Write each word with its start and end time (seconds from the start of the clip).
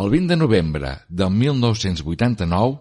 El 0.00 0.08
20 0.08 0.28
de 0.32 0.36
novembre 0.36 0.90
de 1.10 1.26
1989, 1.28 2.78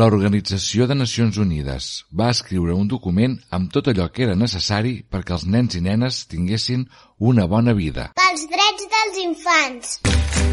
l'Organització 0.00 0.86
de 0.88 0.96
Nacions 0.96 1.36
Unides 1.42 1.88
va 2.20 2.30
escriure 2.32 2.72
un 2.72 2.88
document 2.88 3.34
amb 3.58 3.68
tot 3.74 3.90
allò 3.92 4.06
que 4.14 4.24
era 4.28 4.38
necessari 4.40 4.94
perquè 5.12 5.36
els 5.36 5.44
nens 5.56 5.76
i 5.76 5.84
nenes 5.84 6.22
tinguessin 6.32 6.88
una 7.32 7.44
bona 7.52 7.76
vida. 7.76 8.08
Pels 8.22 8.48
drets 8.56 8.88
dels 8.96 9.22
infants. 9.26 9.94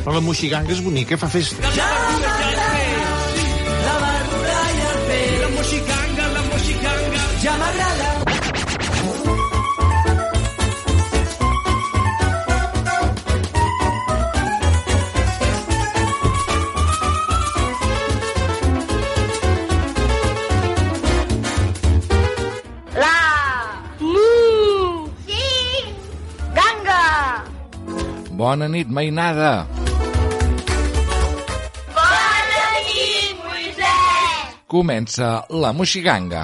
Però 0.03 0.19
la 0.19 0.27
moixiganga 0.27 0.75
és 0.75 0.83
bonica, 0.83 1.23
fa 1.23 1.31
festa. 1.39 1.71
La 1.71 1.91
verdura 1.95 3.12
Bona 28.43 28.67
nit, 28.67 28.89
mainada! 28.91 29.51
Bona 31.95 32.65
nit, 32.89 33.39
Moisès. 33.39 34.51
Comença 34.67 35.31
la 35.63 35.71
Moixiganga. 35.71 36.43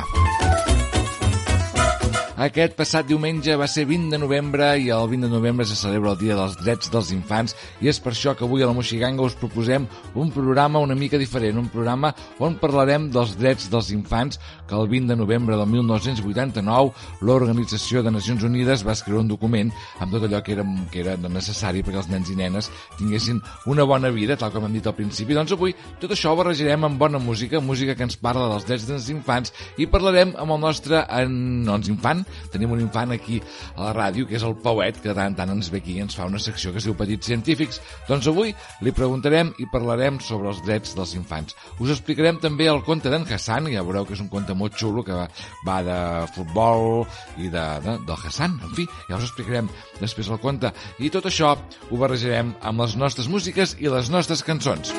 Aquest 2.40 2.78
passat 2.80 3.04
diumenge 3.04 3.52
va 3.60 3.66
ser 3.68 3.84
20 3.84 4.14
de 4.14 4.18
novembre 4.22 4.70
i 4.80 4.86
el 4.96 5.10
20 5.12 5.28
de 5.28 5.30
novembre 5.34 5.66
se 5.68 5.76
celebra 5.76 6.14
el 6.14 6.20
Dia 6.22 6.38
dels 6.38 6.54
Drets 6.56 6.88
dels 6.88 7.10
Infants 7.12 7.52
i 7.84 7.90
és 7.92 7.98
per 8.00 8.14
això 8.14 8.32
que 8.32 8.46
avui 8.46 8.64
a 8.64 8.70
la 8.70 8.76
Moixiganga 8.78 9.26
us 9.26 9.34
proposem 9.36 9.84
un 10.16 10.32
programa 10.32 10.80
una 10.80 10.96
mica 10.96 11.20
diferent, 11.20 11.60
un 11.60 11.68
programa 11.68 12.14
on 12.40 12.56
parlarem 12.62 13.10
dels 13.12 13.34
drets 13.36 13.68
dels 13.68 13.90
infants 13.92 14.40
que 14.70 14.78
el 14.78 14.88
20 14.88 15.12
de 15.12 15.18
novembre 15.20 15.58
del 15.60 15.68
1989 15.68 17.26
l'Organització 17.28 18.06
de 18.08 18.16
Nacions 18.16 18.48
Unides 18.48 18.86
va 18.88 18.96
escriure 18.96 19.20
un 19.20 19.34
document 19.34 19.74
amb 20.00 20.16
tot 20.16 20.24
allò 20.30 20.40
que 20.40 20.56
era, 20.56 20.64
que 20.94 21.04
era 21.04 21.18
necessari 21.20 21.84
perquè 21.84 22.00
els 22.06 22.10
nens 22.14 22.32
i 22.32 22.38
nenes 22.40 22.72
tinguessin 23.02 23.44
una 23.68 23.84
bona 23.84 24.14
vida, 24.16 24.40
tal 24.40 24.56
com 24.56 24.64
hem 24.70 24.80
dit 24.80 24.88
al 24.88 24.96
principi. 24.96 25.36
Doncs 25.36 25.58
avui 25.58 25.76
tot 26.00 26.16
això 26.16 26.32
ho 26.32 26.40
barrejarem 26.40 26.88
amb 26.88 27.04
bona 27.04 27.20
música, 27.20 27.60
música 27.60 28.00
que 28.00 28.08
ens 28.08 28.16
parla 28.16 28.48
dels 28.54 28.72
drets 28.72 28.88
dels 28.88 29.12
infants 29.12 29.52
i 29.76 29.92
parlarem 29.92 30.38
amb 30.40 30.56
el 30.56 30.64
nostre 30.70 31.04
en, 31.04 31.66
doncs, 31.68 31.92
infant, 31.92 32.29
tenim 32.54 32.74
un 32.76 32.84
infant 32.84 33.14
aquí 33.16 33.40
a 33.76 33.90
la 33.90 33.94
ràdio, 33.96 34.28
que 34.28 34.38
és 34.40 34.46
el 34.46 34.58
Pauet, 34.64 35.02
que 35.02 35.10
de 35.12 35.18
tant 35.18 35.38
tant 35.38 35.54
ens 35.54 35.72
ve 35.72 35.82
aquí 35.82 35.98
i 35.98 36.04
ens 36.04 36.18
fa 36.18 36.28
una 36.30 36.42
secció 36.42 36.74
que 36.74 36.82
es 36.82 36.88
diu 36.88 36.98
Petits 36.98 37.30
Científics. 37.32 37.82
Doncs 38.08 38.30
avui 38.32 38.54
li 38.86 38.94
preguntarem 38.96 39.54
i 39.60 39.70
parlarem 39.72 40.20
sobre 40.24 40.52
els 40.54 40.62
drets 40.66 40.96
dels 40.98 41.16
infants. 41.18 41.56
Us 41.80 41.94
explicarem 41.96 42.42
també 42.42 42.70
el 42.72 42.84
conte 42.88 43.12
d'en 43.12 43.28
Hassan, 43.30 43.72
ja 43.74 43.86
veureu 43.86 44.08
que 44.08 44.18
és 44.18 44.24
un 44.24 44.32
conte 44.32 44.56
molt 44.58 44.78
xulo, 44.80 45.04
que 45.06 45.16
va, 45.16 45.28
va 45.68 45.80
de 45.86 46.00
futbol 46.36 47.06
i 47.38 47.50
de, 47.50 47.66
de, 47.86 47.98
del 48.08 48.20
Hassan, 48.20 48.60
en 48.66 48.76
fi, 48.78 48.88
ja 49.10 49.20
us 49.20 49.28
explicarem 49.30 49.72
després 50.02 50.30
el 50.30 50.42
conte. 50.44 50.74
I 51.00 51.12
tot 51.14 51.30
això 51.30 51.56
ho 51.56 52.02
barrejarem 52.02 52.56
amb 52.62 52.86
les 52.86 52.98
nostres 53.00 53.32
músiques 53.32 53.78
i 53.80 53.92
les 53.92 54.12
nostres 54.14 54.46
cançons. 54.46 54.94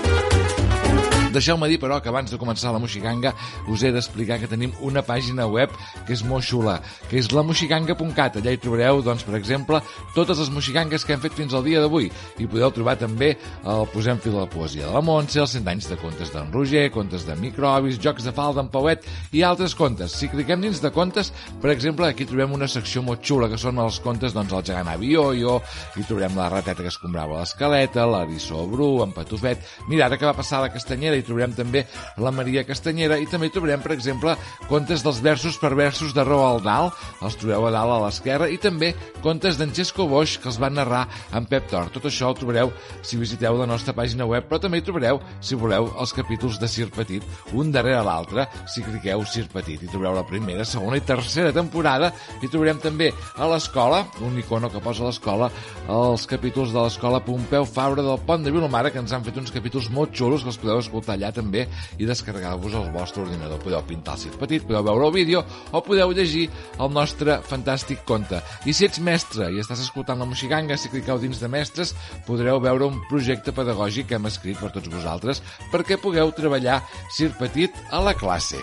Deixeu-me 1.31 1.69
dir, 1.71 1.79
però, 1.83 2.01
que 2.03 2.11
abans 2.11 2.31
de 2.33 2.39
començar 2.41 2.73
la 2.75 2.81
Moixiganga 2.83 3.33
us 3.71 3.85
he 3.85 3.93
d'explicar 3.95 4.41
que 4.41 4.49
tenim 4.51 4.73
una 4.87 5.03
pàgina 5.07 5.47
web 5.47 5.73
que 6.07 6.15
és 6.17 6.25
molt 6.27 6.47
xula, 6.47 6.79
que 7.11 7.21
és 7.21 7.31
lamoxiganga.cat. 7.31 8.41
Allà 8.41 8.55
hi 8.55 8.61
trobareu, 8.63 9.03
doncs, 9.07 9.25
per 9.27 9.37
exemple, 9.39 9.81
totes 10.17 10.41
les 10.43 10.51
moxigangues 10.51 11.05
que 11.07 11.15
hem 11.15 11.23
fet 11.23 11.37
fins 11.39 11.55
al 11.55 11.65
dia 11.67 11.83
d'avui. 11.83 12.11
I 12.41 12.49
podeu 12.51 12.73
trobar 12.75 12.97
també 12.99 13.35
el 13.65 13.87
Posem 13.91 14.21
fil 14.23 14.37
a 14.37 14.45
la 14.45 14.51
poesia 14.51 14.87
de 14.87 14.95
la 14.95 15.03
Montse, 15.05 15.41
els 15.43 15.55
100 15.57 15.71
anys 15.73 15.89
de 15.91 15.99
contes 16.01 16.31
d'en 16.35 16.51
Roger, 16.55 16.87
contes 16.95 17.27
de 17.27 17.37
microbis, 17.39 17.99
jocs 18.03 18.27
de 18.27 18.35
fal 18.35 18.55
d'en 18.57 18.71
Pauet 18.73 19.07
i 19.37 19.43
altres 19.47 19.75
contes. 19.79 20.15
Si 20.19 20.31
cliquem 20.31 20.63
dins 20.63 20.83
de 20.83 20.93
contes, 20.95 21.33
per 21.63 21.73
exemple, 21.75 22.09
aquí 22.09 22.27
trobem 22.29 22.55
una 22.57 22.69
secció 22.71 23.03
molt 23.07 23.25
xula, 23.27 23.51
que 23.51 23.59
són 23.61 23.79
els 23.83 24.01
contes, 24.05 24.35
doncs, 24.37 24.55
el 24.57 24.67
gegant 24.67 24.91
Avioio, 24.93 25.59
hi 25.97 26.07
trobarem 26.07 26.39
la 26.39 26.51
rateta 26.53 26.85
que 26.85 26.93
escombrava 26.93 27.41
l'escaleta, 27.41 28.07
l'Arissó 28.09 28.67
Bru, 28.71 28.93
en 29.05 29.15
Patufet... 29.17 29.67
Mira, 29.91 30.07
ara 30.07 30.19
que 30.21 30.29
va 30.29 30.37
passar 30.37 30.63
la 30.63 30.71
Castanyera 30.73 31.20
hi 31.21 31.27
trobarem 31.27 31.55
també 31.57 31.85
la 32.21 32.33
Maria 32.35 32.65
Castanyera 32.69 33.19
i 33.21 33.29
també 33.31 33.49
hi 33.49 33.55
trobarem, 33.55 33.83
per 33.85 33.95
exemple, 33.97 34.37
contes 34.69 35.05
dels 35.07 35.21
versos 35.25 35.59
per 35.61 35.75
versos 35.79 36.15
de 36.17 36.25
Roald 36.27 36.65
Dahl, 36.67 36.91
els 37.23 37.39
trobeu 37.41 37.67
a 37.69 37.73
dalt 37.75 37.97
a 37.97 38.01
l'esquerra, 38.05 38.49
i 38.51 38.59
també 38.61 38.93
contes 39.25 39.59
d'en 39.61 39.73
Xesco 39.77 40.07
Boix 40.11 40.37
que 40.41 40.51
els 40.51 40.59
va 40.61 40.71
narrar 40.73 41.07
en 41.37 41.47
Pep 41.51 41.69
Tor. 41.71 41.91
Tot 41.95 42.09
això 42.09 42.31
ho 42.31 42.37
trobareu 42.39 42.73
si 43.07 43.19
visiteu 43.21 43.59
la 43.59 43.69
nostra 43.69 43.95
pàgina 43.97 44.27
web, 44.29 44.47
però 44.49 44.61
també 44.63 44.81
hi 44.81 44.87
trobareu, 44.87 45.21
si 45.45 45.59
voleu, 45.59 45.91
els 46.01 46.15
capítols 46.17 46.61
de 46.61 46.69
Sir 46.71 46.89
Petit, 46.95 47.25
un 47.57 47.73
darrere 47.75 48.03
l'altre, 48.07 48.47
si 48.71 48.85
cliqueu 48.85 49.25
Sir 49.29 49.47
Petit. 49.53 49.83
Hi 49.83 49.91
trobareu 49.91 50.21
la 50.21 50.27
primera, 50.29 50.67
segona 50.69 50.99
i 51.01 51.05
tercera 51.07 51.53
temporada, 51.57 52.13
i 52.41 52.49
trobarem 52.49 52.81
també 52.83 53.11
a 53.37 53.49
l'escola, 53.51 54.05
un 54.27 54.39
icono 54.41 54.71
que 54.73 54.83
posa 54.83 55.07
l'escola, 55.07 55.51
els 55.91 56.27
capítols 56.31 56.75
de 56.75 56.81
l'escola 56.81 57.23
Pompeu 57.25 57.67
Fabra 57.69 58.05
del 58.05 58.21
Pont 58.27 58.45
de 58.45 58.53
Vilomara, 58.55 58.91
que 58.93 59.01
ens 59.03 59.13
han 59.13 59.25
fet 59.27 59.39
uns 59.41 59.53
capítols 59.55 59.91
molt 59.95 60.15
xulos, 60.17 60.45
que 60.45 60.53
els 60.53 60.61
podeu 60.61 60.81
escoltar 60.81 61.10
allà 61.15 61.33
també 61.35 61.67
i 61.99 62.09
descarregar-vos 62.09 62.77
al 62.79 62.91
vostre 62.95 63.25
ordinador. 63.25 63.61
Podeu 63.63 63.83
pintar 63.87 64.17
el 64.17 64.25
Sir 64.25 64.35
Petit, 64.41 64.65
podeu 64.67 64.85
veure 64.87 65.09
el 65.11 65.15
vídeo 65.15 65.45
o 65.73 65.83
podeu 65.85 66.15
llegir 66.17 66.49
el 66.79 66.93
nostre 66.95 67.41
fantàstic 67.47 68.05
conte. 68.09 68.41
I 68.67 68.75
si 68.77 68.89
ets 68.89 69.03
mestre 69.05 69.51
i 69.53 69.61
estàs 69.63 69.85
escoltant 69.85 70.21
la 70.21 70.29
Moixiganga, 70.29 70.79
si 70.79 70.93
cliqueu 70.93 71.21
dins 71.23 71.43
de 71.43 71.51
mestres, 71.53 71.95
podreu 72.27 72.61
veure 72.63 72.89
un 72.89 73.01
projecte 73.11 73.55
pedagògic 73.57 74.11
que 74.11 74.21
hem 74.21 74.31
escrit 74.31 74.61
per 74.61 74.73
tots 74.75 74.93
vosaltres 74.93 75.45
perquè 75.73 76.01
pugueu 76.01 76.33
treballar 76.37 76.83
Sir 77.17 77.33
Petit 77.39 77.75
a 77.91 78.03
la 78.05 78.17
classe. 78.19 78.61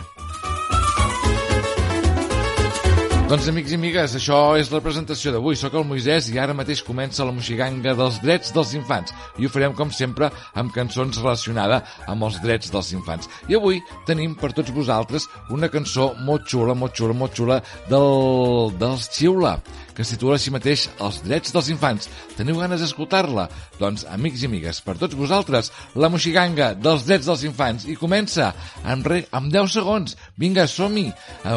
Doncs, 3.28 3.50
amics 3.52 3.74
i 3.74 3.76
amigues, 3.76 4.14
això 4.16 4.38
és 4.56 4.70
la 4.72 4.80
presentació 4.80 5.34
d'avui. 5.36 5.58
Soc 5.60 5.74
el 5.76 5.84
Moisès 5.84 6.30
i 6.32 6.38
ara 6.40 6.54
mateix 6.56 6.80
comença 6.88 7.26
la 7.28 7.34
moixiganga 7.36 7.92
dels 8.00 8.22
drets 8.24 8.54
dels 8.56 8.70
infants. 8.78 9.12
I 9.36 9.44
ho 9.44 9.52
farem, 9.52 9.74
com 9.76 9.92
sempre, 9.92 10.30
amb 10.56 10.72
cançons 10.72 11.20
relacionades 11.20 11.98
amb 12.08 12.24
els 12.24 12.38
drets 12.40 12.72
dels 12.72 12.94
infants. 12.96 13.28
I 13.52 13.58
avui 13.60 13.82
tenim 14.08 14.38
per 14.40 14.54
tots 14.56 14.72
vosaltres 14.72 15.28
una 15.52 15.68
cançó 15.68 16.14
molt 16.24 16.48
xula, 16.48 16.72
molt 16.72 16.96
xula, 16.96 17.18
molt 17.20 17.36
xula 17.36 17.60
del, 17.92 18.72
dels 18.80 19.10
Xiula, 19.12 19.58
que 19.98 20.06
es 20.06 20.12
titula 20.14 20.36
així 20.38 20.52
mateix 20.54 20.84
Els 21.02 21.24
drets 21.26 21.54
dels 21.56 21.72
infants. 21.74 22.06
Teniu 22.38 22.60
ganes 22.62 22.84
d'escoltar-la? 22.84 23.48
Doncs, 23.80 24.04
amics 24.14 24.44
i 24.44 24.46
amigues, 24.46 24.78
per 24.86 24.94
tots 25.02 25.18
vosaltres, 25.18 25.72
la 25.98 26.12
moixiganga 26.14 26.76
dels 26.78 27.08
drets 27.08 27.26
dels 27.26 27.48
infants. 27.50 27.88
I 27.90 27.98
comença 27.98 28.52
en, 28.86 29.02
re, 29.02 29.24
en 29.34 29.50
10 29.50 29.74
segons. 29.74 30.14
Vinga, 30.38 30.68
som-hi! 30.70 31.08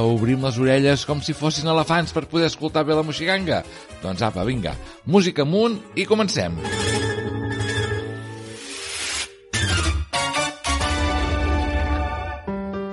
Obrim 0.00 0.40
les 0.46 0.56
orelles 0.62 1.04
com 1.04 1.20
si 1.20 1.36
fossin 1.36 1.68
elefants 1.68 2.16
per 2.16 2.24
poder 2.32 2.48
escoltar 2.48 2.86
bé 2.88 2.96
la 2.96 3.04
moixiganga. 3.04 3.60
Doncs 4.00 4.24
apa, 4.24 4.46
vinga, 4.48 4.72
música 5.04 5.44
amunt 5.44 5.76
i 6.00 6.08
comencem. 6.08 6.56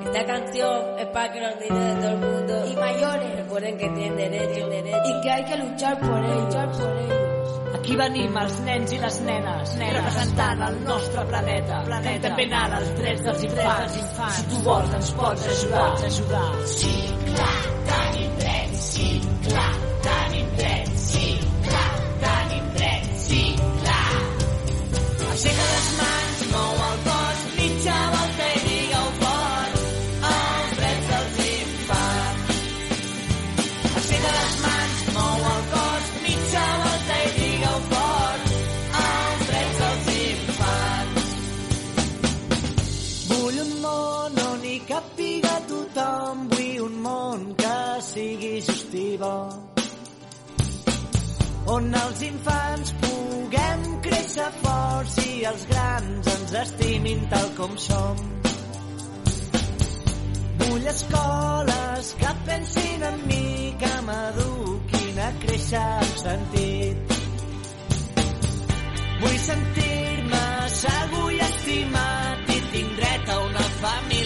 Esta 0.03 0.25
canción 0.27 0.99
es 0.99 1.07
para 1.15 1.31
que 1.31 1.39
niños 1.39 1.87
de 1.87 2.01
todo 2.01 2.11
el 2.11 2.17
mundo 2.17 2.46
mayores 2.87 3.35
recuerden 3.35 3.77
que 3.77 3.89
tienen 3.89 4.17
derecho, 4.17 4.67
derecho. 4.67 4.97
y 5.05 5.21
que 5.21 5.31
hay 5.31 5.45
que 5.45 5.57
luchar 5.57 5.99
por 5.99 6.23
ellos. 6.23 6.45
luchar 6.45 6.71
por 6.71 6.97
ellos. 6.97 7.17
Aquí 7.77 7.95
venim 7.95 8.37
els 8.39 8.59
nens 8.65 8.91
i 8.91 8.97
les 8.99 9.19
nenes, 9.27 9.75
nenes. 9.79 9.95
representant 9.97 10.61
el 10.67 10.83
nostre 10.83 11.23
planeta, 11.31 11.81
planeta. 11.85 12.29
campionant 12.29 12.73
els 12.79 12.93
drets 12.99 13.23
dels 13.23 13.43
infants. 13.43 13.97
infants. 14.01 14.35
Si 14.35 14.43
tu 14.51 14.63
vols 14.67 14.93
ens 14.99 15.11
pots 15.19 15.47
ajudar. 15.53 15.85
Pots 15.89 16.03
ajudar. 16.09 16.49
Sí, 16.65 16.93
on 51.73 51.87
els 51.99 52.21
infants 52.23 52.93
puguem 53.01 53.81
créixer 54.05 54.47
forts 54.61 55.17
i 55.25 55.33
els 55.49 55.65
grans 55.71 56.29
ens 56.33 56.53
estimin 56.61 57.25
tal 57.33 57.47
com 57.57 57.75
som. 57.85 58.21
Vull 60.61 60.87
escoles 60.93 62.13
que 62.21 62.33
pensin 62.49 63.05
en 63.11 63.19
mi, 63.27 63.45
que 63.81 63.93
m'eduquin 64.07 65.21
a 65.27 65.31
créixer 65.43 65.83
amb 65.83 66.21
sentit. 66.23 67.15
Vull 69.23 69.39
sentir-me 69.49 70.45
segur 70.83 71.27
i 71.35 71.41
estimat 71.49 72.55
i 72.55 72.61
tinc 72.75 72.95
dret 73.01 73.33
a 73.35 73.41
una 73.49 73.67
família 73.81 74.16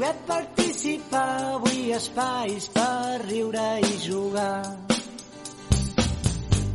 poder 0.00 0.16
participar, 0.26 1.60
vull 1.60 1.90
espais 1.92 2.68
per 2.72 3.20
riure 3.26 3.80
i 3.84 3.98
jugar. 4.00 4.64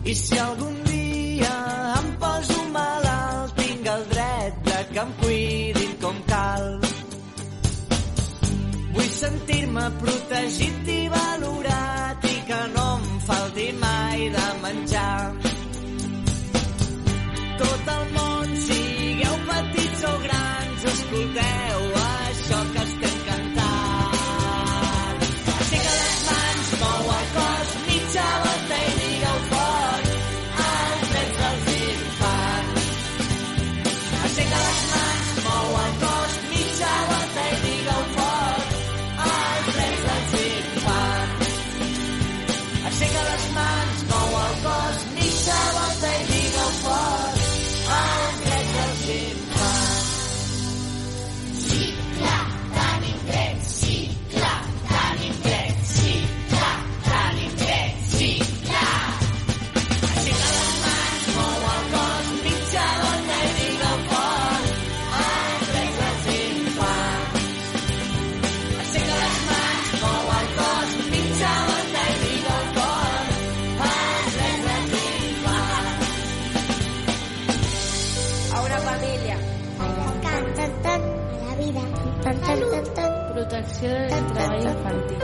I 0.05 0.13
si 0.13 0.37
algun 0.37 0.75
dia 0.85 1.55
em 2.01 2.11
poso 2.21 2.65
malalt, 2.75 3.55
tinc 3.57 3.89
el 3.95 4.05
dret 4.11 4.59
de 4.67 4.79
que 4.91 5.01
em 5.05 5.13
cuidin 5.23 5.95
com 6.03 6.21
cal. 6.29 6.69
Vull 8.93 9.11
sentir-me 9.17 9.87
protegit 10.03 10.93
i 10.97 11.01
valorat 11.15 12.29
i 12.29 12.35
que 12.51 12.61
no 12.75 12.87
em 12.99 13.07
falti 13.31 13.69
mai 13.81 14.29
de 14.37 14.47
menjar. 14.67 15.23
Tot 17.63 17.93
el 17.97 18.05
món, 18.19 18.55
sigueu 18.69 19.41
petits 19.49 20.09
o 20.13 20.15
grans, 20.27 20.87
escolteu 20.93 21.74
Protecció 83.75 83.91
del 84.07 84.25
treball 84.31 84.63
infantil. 84.63 85.19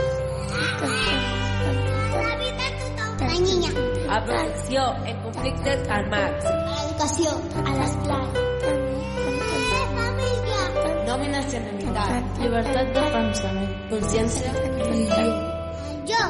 La 4.06 4.24
protecció 4.24 4.82
en 5.06 5.22
conflictes 5.22 5.88
armats. 5.88 6.44
A 6.44 6.48
l'educació. 6.74 7.30
A 7.62 7.76
l'esplai. 7.78 8.26
No 11.06 11.16
nacionalitat. 11.32 12.22
Llibertat 12.42 12.92
de 12.98 13.04
pensament. 13.16 13.72
Consciència. 13.94 14.50
Yo. 16.12 16.22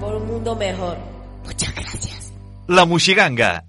Por 0.00 0.14
un 0.14 0.26
mundo 0.26 0.56
mejor. 0.56 0.96
Muchas 1.46 1.74
gracias. 1.74 2.32
La 2.66 2.84
Moixiganga. 2.84 3.64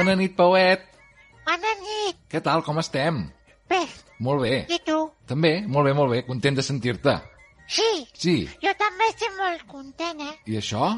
Bona 0.00 0.14
nit, 0.16 0.32
Pauet. 0.36 0.80
Bona 1.44 1.72
nit. 1.82 2.16
Què 2.32 2.40
tal, 2.40 2.62
com 2.64 2.78
estem? 2.80 3.18
Bé, 3.68 3.80
Molt 4.24 4.40
bé. 4.42 4.62
i 4.72 4.78
tu? 4.86 4.96
També, 5.28 5.50
molt 5.68 5.84
bé, 5.88 5.92
molt 5.98 6.10
bé. 6.14 6.22
Content 6.24 6.56
de 6.56 6.62
sentir-te. 6.64 7.18
Sí, 7.68 8.08
Sí. 8.16 8.48
jo 8.62 8.72
també 8.80 9.08
estic 9.10 9.34
molt 9.36 9.66
content, 9.68 10.20
eh? 10.24 10.38
I 10.46 10.56
això? 10.56 10.88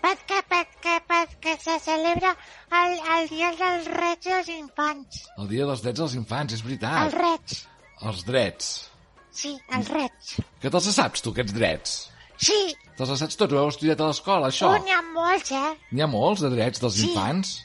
Perquè, 0.00 0.38
perquè, 0.48 0.94
perquè 1.10 1.56
se 1.60 1.74
celebra 1.80 2.30
el, 2.72 2.94
el 3.16 3.28
Dia 3.28 3.50
dels 3.58 3.84
Drets 3.90 4.26
dels 4.26 4.48
Infants. 4.48 5.26
El 5.36 5.48
dia 5.48 5.66
dels 5.66 5.82
drets 5.82 5.98
dels 5.98 6.14
infants, 6.14 6.52
és 6.54 6.60
Els 6.60 6.64
veritat. 6.68 7.10
drets. 7.12 7.66
Els 8.02 8.24
drets. 8.24 8.90
Sí, 9.32 9.58
els 9.74 9.88
drets. 9.88 10.36
Que 10.60 10.70
te'ls 10.70 10.94
saps, 10.94 11.20
tu, 11.20 11.30
aquests 11.34 11.52
drets? 11.52 12.10
Sí, 12.38 12.76
Te'ls 12.96 13.18
saps 13.18 13.36
tots? 13.36 13.52
Ho 13.52 13.58
heu 13.58 13.68
estudiat 13.68 14.00
a 14.00 14.06
l'escola, 14.06 14.48
això? 14.48 14.70
un 14.76 14.84
n'hi 14.84 14.92
ha 14.92 15.02
molts, 15.02 15.50
eh? 15.52 15.74
N'hi 15.92 16.02
ha 16.02 16.06
molts 16.06 16.40
de 16.40 16.50
drets 16.54 16.80
dels 16.80 16.94
Sí. 16.94 17.08
infants? 17.10 17.48
Sí. 17.48 17.64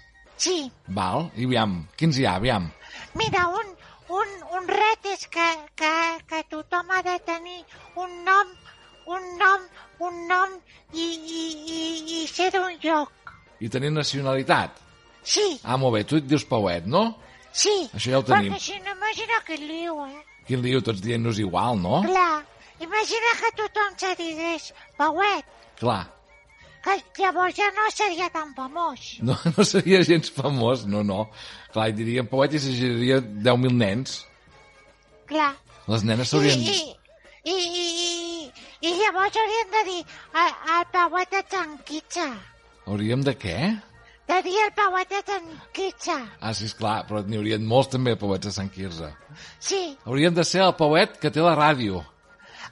Val, 0.88 1.30
i 1.36 1.46
aviam, 1.48 1.78
quins 1.98 2.18
hi 2.20 2.26
ha, 2.28 2.36
aviam? 2.40 2.68
Mira, 3.16 3.48
un, 3.48 3.70
un, 4.12 4.34
un 4.58 4.68
ret 4.68 5.06
és 5.14 5.26
que, 5.32 5.48
que, 5.80 5.92
que 6.30 6.42
tothom 6.52 6.92
ha 6.92 7.02
de 7.06 7.16
tenir 7.26 7.62
un 7.96 8.12
nom, 8.28 8.52
un 9.08 9.30
nom, 9.40 9.64
un 10.04 10.18
nom 10.28 10.58
i, 10.94 11.06
i, 11.06 11.44
i, 11.78 11.80
i 12.22 12.28
ser 12.28 12.50
d'un 12.52 12.76
lloc. 12.84 13.12
I 13.64 13.70
tenir 13.72 13.92
nacionalitat? 13.96 14.82
Sí, 15.26 15.60
Ah, 15.64 15.78
molt 15.82 15.96
bé, 15.96 16.04
tu 16.06 16.20
et 16.20 16.28
dius 16.28 16.44
Pauet, 16.46 16.86
no? 16.86 17.16
sí. 17.56 17.90
Això 17.96 18.12
ja 18.12 18.20
ho 18.20 18.26
tenim. 18.28 18.52
Perquè 18.54 18.62
si 18.62 18.80
no, 18.84 18.92
imagina 18.94 19.40
que 19.48 19.56
liu, 19.58 20.02
eh? 20.06 20.20
Quin 20.46 20.62
lío, 20.62 20.82
tots 20.86 21.00
dient-nos 21.02 21.40
igual, 21.42 21.80
no? 21.82 22.02
Clar, 22.06 22.44
imagina 22.84 23.32
que 23.40 23.50
tothom 23.64 23.96
se 23.98 24.12
digués 24.20 24.74
Pauet, 25.00 25.48
Clar, 25.80 26.04
que 26.86 27.24
llavors 27.24 27.56
ja 27.58 27.68
no 27.76 27.86
seria 27.92 28.30
tan 28.30 28.54
famós. 28.58 29.18
no, 29.28 29.36
no 29.58 29.66
seria 29.66 30.04
gens 30.06 30.30
famós, 30.32 30.86
no, 30.86 31.02
no. 31.04 31.26
Clar, 31.74 31.90
hi 31.90 31.96
dirien 31.98 32.28
Pauet 32.30 32.54
i 32.54 32.62
s'hi 32.62 32.76
giraria 32.78 33.18
10.000 33.22 33.74
nens. 33.80 34.20
Clar. 35.30 35.54
Les 35.90 36.04
nenes 36.06 36.28
I, 36.28 36.30
s'haurien... 36.32 36.62
i, 36.62 36.78
i, 37.46 37.56
i, 37.56 37.88
i, 38.06 38.52
I 38.86 38.94
llavors 39.00 39.36
hauríem 39.42 39.74
de 39.74 39.82
dir 39.90 40.00
el, 40.44 40.54
el 40.78 40.86
Pauet 40.94 41.34
de 41.34 41.42
Tanquitxa. 41.56 42.30
Hauríem 42.86 43.22
de 43.26 43.34
què? 43.42 43.58
De 44.30 44.40
dir 44.46 44.56
el 44.64 44.72
Pauet 44.78 45.10
de 45.14 45.22
Tanquitxa. 45.26 46.16
Ah, 46.42 46.54
sí, 46.58 46.66
esclar, 46.70 47.04
però 47.10 47.22
n'hi 47.26 47.38
haurien 47.38 47.66
molts 47.70 47.92
també 47.94 48.16
Pauets 48.18 48.50
a 48.50 48.54
Sant 48.56 48.70
Quirze. 48.74 49.12
Sí, 49.62 49.82
Hauríem 50.06 50.34
de 50.38 50.46
ser 50.46 50.64
el 50.66 50.74
Pauet 50.78 51.18
que 51.22 51.30
té 51.34 51.42
la 51.46 51.54
ràdio. 51.58 52.02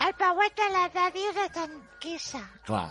el 0.06 0.14
Pauet 0.18 0.58
de 0.58 0.70
la 0.74 0.88
ràdio 0.90 1.34
de 1.38 1.46
Tanquissa. 1.58 2.42
Clar. 2.66 2.90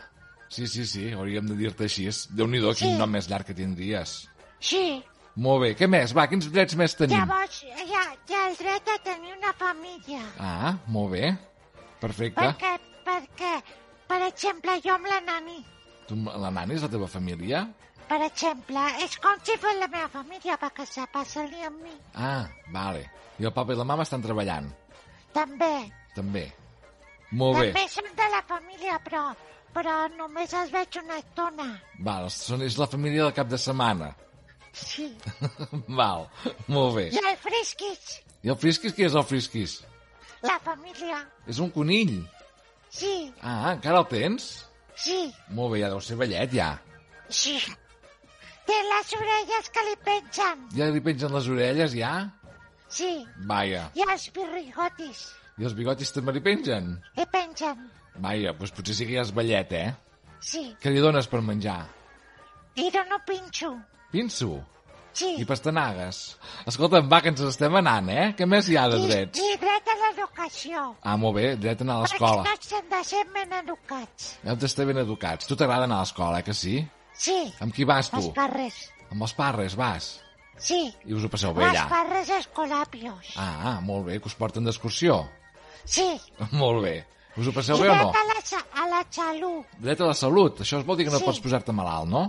Sí, 0.53 0.67
sí, 0.69 0.85
sí, 0.87 1.07
hauríem 1.17 1.47
de 1.49 1.55
dir-te 1.57 1.87
així. 1.89 2.05
Déu-n'hi-do, 2.37 2.75
quin 2.77 2.93
Sí. 2.93 2.99
nom 3.01 3.09
més 3.11 3.29
llarg 3.31 3.47
que 3.49 3.55
tindries. 3.57 4.29
Sí, 4.61 5.03
Molt 5.35 5.63
bé, 5.63 5.69
què 5.75 5.87
més? 5.89 6.11
Va, 6.13 6.27
quins 6.29 6.45
drets 6.53 6.75
més 6.77 6.93
tenim? 6.95 7.17
llavors 7.17 7.63
hi 7.65 7.71
ha, 7.97 8.03
hi 8.29 8.35
ha 8.37 8.41
el 8.51 8.57
dret 8.59 8.89
a 8.93 8.99
tenir 9.03 9.31
una 9.33 9.53
família. 9.57 10.21
Ah, 10.39 10.75
molt 10.89 11.13
bé. 11.15 11.31
Perfecte. 12.03 12.43
Perquè, 12.43 12.73
perquè, 13.07 13.53
per 14.07 14.19
exemple, 14.27 14.75
jo 14.85 14.93
amb 14.93 15.07
la 15.09 15.21
nani, 15.25 15.65
Tu, 16.07 16.15
la 16.27 16.51
nana 16.51 16.75
és 16.75 16.83
la 16.83 16.89
teva 16.93 17.09
família? 17.09 17.63
per 18.09 18.21
exemple, 18.27 18.83
és 19.07 19.17
com 19.17 19.41
si 19.43 19.57
fos 19.57 19.75
la 19.81 19.89
meva 19.89 20.09
família, 20.13 20.59
perquè 20.61 20.85
se 20.85 21.07
passa 21.11 21.45
el 21.45 21.51
dia 21.51 21.69
amb 21.69 21.81
mi. 21.83 21.97
Ah, 22.15 22.45
vale. 22.69 23.11
I 23.39 23.45
el 23.49 23.53
papa 23.55 23.73
i 23.73 23.77
la 23.77 23.85
mama 23.89 24.03
estan 24.03 24.21
treballant, 24.21 24.69
També, 25.33 25.91
també. 26.15 26.53
Molt 27.31 27.57
bé. 27.59 27.73
també 27.73 27.89
són 27.89 28.05
de 28.15 28.29
la 28.37 28.43
família, 28.43 29.01
però, 29.03 29.35
però 29.75 29.95
només 30.17 30.53
els 30.55 30.71
veig 30.75 30.99
una 31.03 31.19
estona. 31.23 31.67
Val, 32.01 32.29
són, 32.31 32.63
és 32.67 32.77
la 32.81 32.87
família 32.91 33.25
del 33.27 33.35
cap 33.37 33.49
de 33.51 33.59
setmana. 33.59 34.13
Sí. 34.73 35.07
Val, 36.01 36.29
molt 36.73 36.95
bé. 36.97 37.07
I 37.13 37.21
el 37.21 37.37
frisquis, 37.41 38.21
I 38.43 38.53
el 38.55 38.57
frisquis, 38.59 38.95
què 38.97 39.07
és 39.09 39.15
el 39.19 39.25
frisquis? 39.29 39.81
la 40.43 40.57
família. 40.65 41.21
És 41.47 41.61
un 41.63 41.69
conill. 41.71 42.17
Sí, 42.91 43.33
Ah, 43.41 43.73
encara 43.77 44.01
el 44.03 44.07
tens? 44.11 44.49
sí, 44.99 45.33
Molt 45.55 45.73
bé, 45.73 45.81
ja 45.85 45.89
deu 45.93 46.01
ser 46.05 46.17
vellet, 46.21 46.51
ja. 46.53 46.73
sí. 47.29 47.55
Té 48.67 48.75
les 48.89 49.13
orelles 49.19 49.69
que 49.75 49.83
li 49.89 49.95
pengen. 50.07 50.61
Ja 50.77 50.87
li 50.95 51.01
pengen 51.03 51.33
les 51.35 51.49
orelles, 51.51 51.95
ja? 51.99 52.13
Sí, 52.93 53.25
Vaja. 53.49 53.87
i 53.97 54.05
els 54.05 54.27
pirrigotis 54.37 55.23
I 55.59 55.65
els 55.65 55.75
bigotis 55.75 56.13
també 56.13 56.33
li 56.37 56.43
pengen? 56.45 56.93
li 57.17 57.25
pengen. 57.33 57.87
Vaja, 58.17 58.53
doncs 58.53 58.73
potser 58.77 58.95
sí 58.95 59.07
que 59.09 59.17
ja 59.17 59.23
és 59.25 59.33
vellet, 59.35 59.73
eh? 59.73 59.95
Sí, 60.43 60.75
Què 60.83 60.91
li 60.91 61.01
dones 61.01 61.29
per 61.31 61.41
menjar? 61.41 61.85
i 62.75 62.89
dono 62.91 63.19
pinxo. 63.27 63.69
Pinso. 64.11 64.61
Sí. 65.13 65.35
I 65.39 65.45
pastanagues. 65.45 66.39
Escolta'm, 66.67 67.05
va, 67.13 67.19
que 67.21 67.29
ens 67.29 67.41
estem 67.45 67.75
anant, 67.77 68.09
eh? 68.09 68.31
Què 68.37 68.47
més 68.49 68.69
hi 68.69 68.79
ha 68.81 68.87
de 68.89 68.97
I, 68.97 69.07
drets? 69.11 69.39
I 69.45 69.59
dret 69.61 69.91
a 69.93 69.97
l'educació. 70.01 70.87
Ah, 71.05 71.19
molt 71.21 71.37
bé, 71.37 71.51
dret 71.61 71.83
a 71.83 71.85
anar 71.85 71.99
a 71.99 72.07
Perquè 72.07 72.17
l'escola. 72.17 72.45
tots 72.49 72.73
hem 72.79 72.89
de 72.89 73.03
ser 73.05 73.21
ben 73.35 73.53
educats. 73.59 74.31
Hem 74.43 74.57
d'estar 74.57 74.87
ben 74.89 75.03
educats. 75.05 75.47
Tu 75.47 75.57
t'agrada 75.61 75.85
anar 75.85 75.99
a 76.01 76.07
l'escola, 76.07 76.41
eh, 76.41 76.47
que 76.49 76.55
sí? 76.57 76.79
Sí, 77.13 77.37
Amb 77.61 77.75
qui 77.77 77.85
vas, 77.85 78.09
els 78.15 78.25
tu? 78.31 78.33
carrers. 78.33 78.81
Amb 79.11 79.23
els 79.29 79.35
parres 79.37 79.77
vas. 79.77 80.09
Sí, 80.57 80.81
I 81.05 81.13
us 81.13 81.25
ho 81.25 81.29
passeu 81.29 81.53
bé 81.53 81.65
allà. 81.69 81.85
parres 81.91 82.31
escolapios. 82.31 83.35
Ah, 83.37 83.81
molt 83.85 84.07
bé, 84.07 84.19
que 84.19 84.29
us 84.33 84.35
porten 84.35 84.65
d'excursió. 84.65 85.27
Sí, 85.85 86.09
molt 86.57 86.83
bé. 86.85 87.03
Us 87.37 87.47
ho 87.49 87.53
passeu 87.57 87.77
i 87.79 87.83
bé 87.87 87.91
o 87.91 87.95
no? 87.97 88.11
dret 88.13 88.17
a 88.21 88.25
la, 88.29 88.63
a 88.83 88.87
la 88.91 89.03
salut. 89.11 89.67
Dret 89.81 90.01
a 90.01 90.07
la 90.11 90.15
salut. 90.15 90.61
Això 90.61 90.83
vol 90.85 90.97
dir 90.99 91.07
que 91.07 91.13
no 91.15 91.19
Sí. 91.19 91.25
pots 91.25 91.41
posar-te 91.41 91.73
malalt, 91.73 92.09
no? 92.11 92.25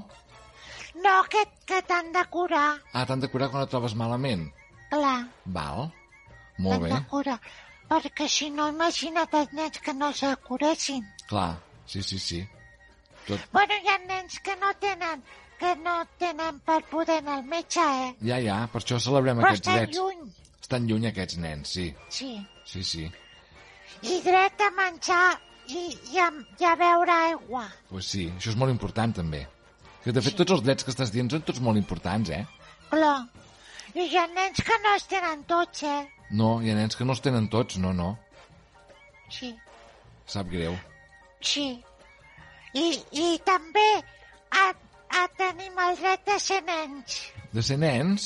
No, 1.03 1.15
que, 1.29 1.43
que 1.65 1.81
t'han 1.83 2.11
de 2.13 2.23
curar, 2.29 2.79
Ah, 2.93 3.05
t'han 3.05 3.19
de 3.19 3.27
curar 3.27 3.49
quan 3.51 3.63
et 3.63 3.69
trobes 3.69 3.95
malament. 3.95 4.51
clar. 4.89 5.27
Val. 5.45 5.91
Molt 6.59 6.79
T'han 6.79 6.83
bé. 6.83 6.89
de 6.93 7.07
curar. 7.09 7.39
Perquè 7.89 8.27
si 8.29 8.49
no, 8.49 8.67
imagina't 8.69 9.27
els 9.33 9.51
nens 9.53 9.79
que 9.79 9.93
no 9.93 10.13
se 10.13 10.35
curessin. 10.37 11.03
Clar. 11.27 11.57
Sí, 11.85 12.01
sí, 12.03 12.17
sí. 12.19 12.47
Tot... 13.27 13.39
Bueno, 13.51 13.73
hi 13.83 13.87
ha 13.89 13.97
nens 14.07 14.39
que 14.39 14.55
no 14.55 14.71
tenen, 14.79 15.23
que 15.59 15.75
no 15.75 16.05
tenen 16.19 16.59
per 16.61 16.83
poder 16.85 17.17
anar 17.17 17.37
al 17.39 17.43
metge, 17.43 17.81
eh? 17.81 18.15
Ja, 18.21 18.39
ja, 18.39 18.67
per 18.71 18.81
això 18.81 18.99
celebrem 18.99 19.37
Però 19.37 19.47
aquests 19.49 19.67
estan 19.67 19.83
drets. 19.83 19.97
lluny, 19.97 20.31
Estan 20.61 20.87
lluny 20.87 21.07
aquests 21.07 21.37
nens, 21.37 21.67
sí. 21.69 21.93
sí. 22.09 22.47
Sí, 22.65 22.83
sí. 22.83 23.11
I 24.03 24.19
dret 24.25 24.61
a 24.61 24.69
menjar 24.75 25.39
i, 25.71 25.83
i, 26.13 26.19
a, 26.19 26.27
i 26.59 26.65
a 26.67 26.73
beure 26.79 27.13
aigua. 27.29 27.65
Pues 27.89 28.09
sí, 28.11 28.25
això 28.37 28.51
és 28.51 28.57
molt 28.59 28.73
important 28.73 29.13
també. 29.15 29.45
Que 30.03 30.11
de 30.11 30.21
fet 30.25 30.35
tots 30.35 30.51
els 30.57 30.63
drets 30.65 30.83
que 30.83 30.91
estàs 30.91 31.11
dient 31.13 31.29
són 31.31 31.45
tots 31.47 31.61
molt 31.63 31.79
importants, 31.79 32.29
eh? 32.35 32.43
Clar. 32.91 33.21
I 33.95 34.07
hi 34.09 34.17
ha 34.19 34.25
nens 34.33 34.59
que 34.65 34.75
no 34.83 34.95
es 34.97 35.05
tenen 35.07 35.43
tots, 35.47 35.83
eh? 35.87 36.01
No, 36.35 36.57
hi 36.61 36.71
ha 36.73 36.75
nens 36.75 36.97
que 36.99 37.05
no 37.07 37.13
els 37.15 37.21
tenen 37.23 37.47
tots, 37.53 37.77
no, 37.79 37.93
no. 37.93 38.09
Sí, 39.31 39.53
Sap 40.29 40.49
greu. 40.51 40.75
sí. 41.41 41.67
I, 42.73 42.87
i 43.21 43.37
també 43.45 43.83
a, 44.57 44.63
a 45.13 45.23
tenim 45.37 45.75
el 45.87 45.95
dret 45.99 46.23
de 46.25 46.37
ser 46.41 46.57
nens. 46.65 47.19
De 47.53 47.61
ser 47.61 47.77
nens 47.77 48.23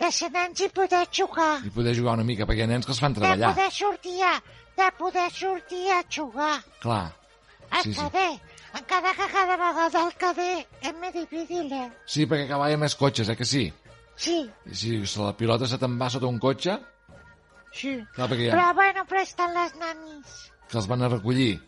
De 0.00 0.10
ser 0.12 0.28
nens 0.34 0.60
i 0.60 0.68
poder 0.68 1.06
jugar. 1.16 1.62
i 1.64 1.70
poder 1.72 1.94
jugar 1.96 2.12
una 2.18 2.24
mica, 2.28 2.44
perquè 2.44 2.60
hi 2.60 2.66
ha 2.66 2.72
nens 2.74 2.84
que 2.84 2.92
els 2.92 3.00
fan 3.00 3.14
De 3.16 3.22
treballar. 3.22 3.54
poder 3.54 3.70
sortir 3.72 4.18
a, 4.28 4.34
de 4.80 4.90
poder 4.98 5.30
sortir 5.30 5.86
a 5.92 6.00
jugar. 6.16 6.58
Clar. 6.80 7.12
Al 7.70 7.82
Sí, 7.84 7.94
sí. 7.94 8.00
cader. 8.00 8.32
Encara 8.80 9.12
que 9.18 9.26
cada 9.32 9.56
vegada 9.58 10.02
el 10.06 10.12
cader 10.14 10.66
és 10.80 10.94
més 11.02 11.12
difícil, 11.14 11.72
eh? 11.72 11.88
Sí, 12.06 12.24
perquè 12.26 12.46
cada 12.46 12.58
vegada 12.62 12.70
hi 12.70 12.78
ha 12.78 12.82
més 12.84 12.94
cotxes, 12.98 13.28
eh 13.28 13.36
que 13.36 13.44
sí? 13.44 13.64
Sí, 14.16 14.36
Si 14.72 15.06
se 15.06 15.20
la 15.22 15.32
pilota 15.36 15.66
se 15.66 15.78
te'n 15.80 15.96
va 16.00 16.10
sota 16.12 16.26
un 16.28 16.38
cotxe, 16.38 16.76
sí. 17.72 17.96
clar, 18.14 18.28
perquè 18.30 18.50
ha, 18.50 18.54
Però 18.54 18.74
bueno, 18.74 19.04
però 19.08 19.22
estan 19.24 19.54
les 19.54 19.74
nanis 19.80 20.34
que 20.70 20.78
els 20.78 20.86
van 20.86 21.02
a 21.02 21.08
recollir. 21.08 21.60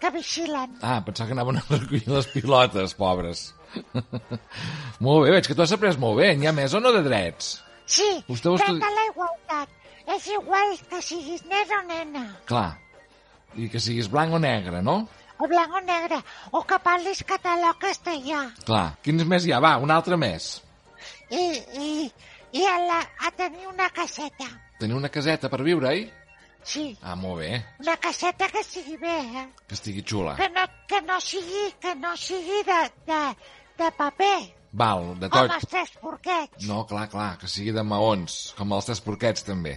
que 0.00 0.10
vigilen. 0.10 0.74
Ah, 0.82 1.00
pensava 1.04 1.28
que 1.28 1.32
anaven 1.32 1.56
a 1.56 1.62
recollir 1.70 2.08
les 2.08 2.26
pilotes, 2.26 2.92
pobres. 2.94 3.54
molt 5.04 5.24
bé, 5.24 5.30
veig 5.36 5.46
que 5.48 5.54
tu 5.56 5.62
has 5.64 5.72
après 5.72 5.96
molt 5.98 6.18
bé. 6.20 6.34
N'hi 6.36 6.46
ha 6.50 6.52
més 6.52 6.74
o 6.74 6.80
no 6.82 6.92
de 6.92 7.00
drets? 7.06 7.54
Sí, 7.86 8.06
Vostè 8.28 8.52
dret 8.56 8.82
a 8.84 8.90
la 8.98 9.06
igualtat. 9.10 9.68
És 10.06 10.26
igual 10.28 10.74
que 10.90 11.00
siguis 11.02 11.44
nen 11.48 11.70
o 11.78 11.82
nena, 11.88 12.24
Clar. 12.46 12.72
I 13.56 13.68
que 13.70 13.78
siguis 13.80 14.08
blanc 14.10 14.34
o 14.34 14.38
negre, 14.42 14.82
no? 14.82 15.06
o 15.38 15.46
blanc 15.50 15.72
o 15.74 15.80
negre, 15.82 16.16
o 16.52 16.60
que 16.62 16.76
parlis 16.78 17.22
català 17.26 17.70
o 17.72 17.78
castellà. 17.78 18.44
Clar. 18.64 18.94
Quins 19.02 19.24
més 19.26 19.46
hi 19.46 19.52
ha? 19.52 19.58
Va, 19.60 19.76
un 19.82 19.90
altre 19.90 20.16
més. 20.16 20.60
I, 21.30 21.42
i, 21.80 21.88
i 22.54 22.66
a, 22.70 22.74
la, 22.86 23.00
a 23.26 23.30
tenir 23.34 23.66
una 23.66 23.88
caseta. 23.90 24.46
Tenir 24.78 24.94
una 24.94 25.08
caseta 25.10 25.48
per 25.50 25.62
viure-hi? 25.66 26.04
Sí, 26.64 26.96
Ah, 27.02 27.14
molt 27.16 27.42
bé. 27.42 27.50
una 27.82 27.96
caseta 28.00 28.46
que 28.48 28.62
sigui 28.64 28.96
bé, 28.96 29.16
eh? 29.42 29.46
Que 29.68 29.74
estigui 29.76 30.02
xula. 30.06 30.36
Que 30.38 30.48
no, 30.54 30.62
que 30.88 31.00
no 31.02 31.18
sigui, 31.20 31.64
que 31.80 31.94
no 31.96 32.14
sigui 32.16 32.62
de, 32.64 32.78
de, 33.10 33.18
de 33.82 33.90
paper, 33.98 34.38
Val, 34.72 35.10
de 35.20 35.28
com 35.28 35.44
tot. 35.44 35.52
els 35.58 35.66
tres 35.70 35.90
porquets. 36.00 36.64
No, 36.66 36.84
clar, 36.86 37.08
clar, 37.12 37.34
que 37.42 37.46
sigui 37.50 37.74
de 37.76 37.82
maons, 37.84 38.54
com 38.56 38.72
els 38.72 38.86
tres 38.88 39.02
porquets, 39.04 39.44
també. 39.44 39.76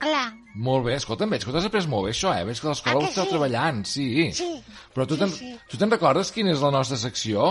Clar, 0.00 0.28
Molt 0.56 0.86
bé, 0.86 0.94
escolta'm, 0.96 1.30
veig 1.30 1.44
que 1.44 1.52
t'has 1.54 1.66
après 1.68 1.86
molt 1.86 2.06
bé 2.08 2.12
això, 2.14 2.30
eh? 2.34 2.44
Veig 2.48 2.58
que 2.58 2.66
l'escola 2.70 2.96
Ah, 2.96 3.02
ho 3.04 3.08
esteu 3.08 3.24
sí? 3.26 3.30
treballant, 3.30 3.82
sí. 3.86 4.06
sí. 4.34 4.48
Però 4.94 5.04
tu 5.06 5.14
sí, 5.14 5.20
te'n 5.20 5.34
sí. 5.36 5.50
tu 5.70 5.76
te'n 5.78 5.92
recordes 5.92 6.32
quina 6.34 6.50
és 6.54 6.62
la 6.64 6.70
nostra 6.74 6.96
secció? 6.98 7.50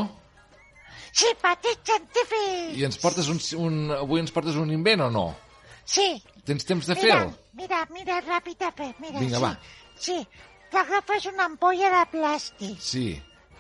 Sí, 1.14 1.30
petit 1.42 1.80
científic. 1.86 2.74
I 2.78 2.84
ens 2.90 2.98
portes 3.02 3.30
un, 3.32 3.40
un... 3.64 3.78
Avui 4.02 4.20
ens 4.22 4.34
portes 4.36 4.58
un 4.60 4.70
invent 4.76 5.02
o 5.08 5.10
no? 5.14 5.28
Sí. 5.86 6.10
Tens 6.46 6.66
temps 6.66 6.86
de 6.90 6.96
fer-ho? 6.98 7.32
mira, 7.58 7.80
mira, 7.94 8.20
ràpid 8.26 8.62
a 8.68 8.72
fer. 8.76 8.92
Mira, 9.00 9.20
Vinga, 9.22 9.38
sí. 9.38 9.44
va. 9.44 9.54
Sí, 10.00 10.18
t'agafes 10.74 11.26
una 11.32 11.46
ampolla 11.50 11.90
de 11.96 12.04
plàstic, 12.18 12.78
Sí, 12.82 13.08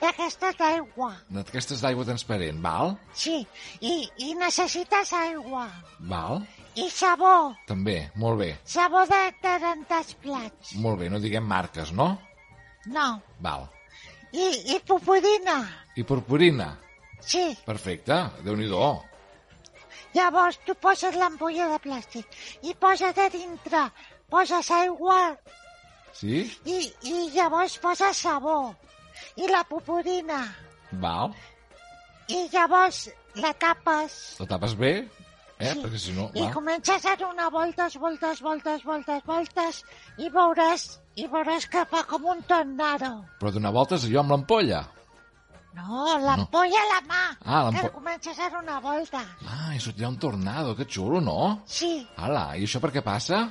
d'aquestes 0.01 0.55
d'aigua. 0.59 1.09
d'aquestes 1.29 1.81
d'aigua 1.81 2.05
transparent, 2.07 2.61
val? 2.63 2.95
Sí, 3.13 3.41
i, 3.81 3.95
i 4.25 4.33
necessites 4.39 5.11
aigua. 5.13 5.65
Val? 5.99 6.43
I 6.79 6.87
sabó, 6.93 7.33
També, 7.67 7.97
molt 8.15 8.39
bé. 8.39 8.49
sabó 8.63 9.01
de, 9.09 9.19
els 9.99 10.13
plats. 10.23 10.73
Molt 10.79 10.99
bé, 11.01 11.09
no 11.09 11.19
diguem 11.19 11.43
marques, 11.47 11.91
no? 11.91 12.11
No. 12.87 13.07
Val. 13.43 13.67
I, 14.31 14.75
i 14.75 14.79
pupudina. 14.85 15.57
I 15.97 16.03
purpurina. 16.07 16.69
Sí, 17.19 17.41
Perfecte, 17.65 18.15
déu 18.45 18.55
nhi 18.55 18.69
llavors 20.15 20.57
tu 20.65 20.73
poses 20.75 21.15
l'ampolla 21.19 21.67
de 21.73 21.79
plàstic 21.83 22.25
i 22.65 22.73
poses 22.73 23.17
a 23.17 23.27
dintre, 23.29 23.83
poses 24.31 24.71
aigua 24.71 25.35
Sí? 26.13 26.41
i, 26.65 26.79
i 27.05 27.29
llavors 27.35 27.77
poses 27.77 28.17
sabó 28.17 28.73
i 29.37 29.47
la 29.51 29.61
pupudina. 29.69 30.39
Val. 31.03 31.33
I 32.29 32.47
llavors 32.53 33.09
la 33.35 33.53
tapes 33.53 34.37
La 34.39 34.47
tapes 34.49 34.73
bé? 34.79 34.93
Eh? 35.59 35.73
Sí. 35.73 35.81
Perquè 35.83 35.99
si 35.99 36.13
no... 36.15 36.29
i 36.33 36.45
Va. 36.45 36.51
comences 36.55 37.05
a 37.05 37.15
donar 37.19 37.49
voltes, 37.51 37.97
voltes, 37.99 38.39
voltes, 38.41 38.83
voltes, 38.87 39.23
voltes 39.27 39.81
i 40.17 40.29
veuràs, 40.31 40.85
i 41.19 41.25
veuràs 41.27 41.67
que 41.67 41.83
fa 41.91 42.05
com 42.07 42.25
un 42.31 42.39
tornado. 42.47 43.09
Però 43.41 43.51
donar 43.51 43.73
voltes 43.75 44.05
jo 44.07 44.21
amb 44.21 44.31
l'ampolla. 44.31 44.85
No, 45.75 46.05
l'ampolla 46.23 46.79
a 46.81 46.87
la 46.93 47.01
mà, 47.07 47.23
Ah, 47.45 47.69
que 47.75 47.89
comences 47.93 48.39
a 48.39 48.47
donar 48.49 48.79
voltes. 48.81 49.27
Ah, 49.47 49.73
i 49.75 49.79
sortirà 49.83 50.07
un 50.09 50.17
tornado, 50.17 50.75
que 50.75 50.85
xulo, 50.89 51.19
no? 51.21 51.61
Sí, 51.67 52.07
Ala, 52.17 52.55
i 52.57 52.63
això 52.65 52.79
per 52.81 52.91
què 52.95 53.03
passa? 53.05 53.49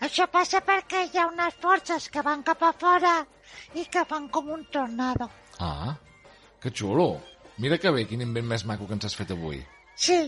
això 0.00 0.26
passa 0.28 0.60
perquè 0.60 1.06
hi 1.08 1.16
ha 1.18 1.26
unes 1.30 1.54
forces 1.60 2.08
que 2.12 2.20
van 2.22 2.42
cap 2.44 2.60
a 2.62 2.72
fora 2.76 3.14
i 3.74 3.84
que 3.86 4.02
fan 4.04 4.26
com 4.28 4.50
un 4.52 4.64
tornado. 4.72 5.30
Ah, 5.60 5.94
que 6.60 6.70
xulo. 6.70 7.20
Mira 7.58 7.78
que 7.78 7.90
bé, 7.90 8.04
quin 8.08 8.20
invent 8.20 8.44
més 8.46 8.64
maco 8.68 8.86
que 8.86 8.92
ens 8.98 9.04
has 9.08 9.14
fet 9.16 9.30
avui. 9.32 9.62
Sí, 9.96 10.18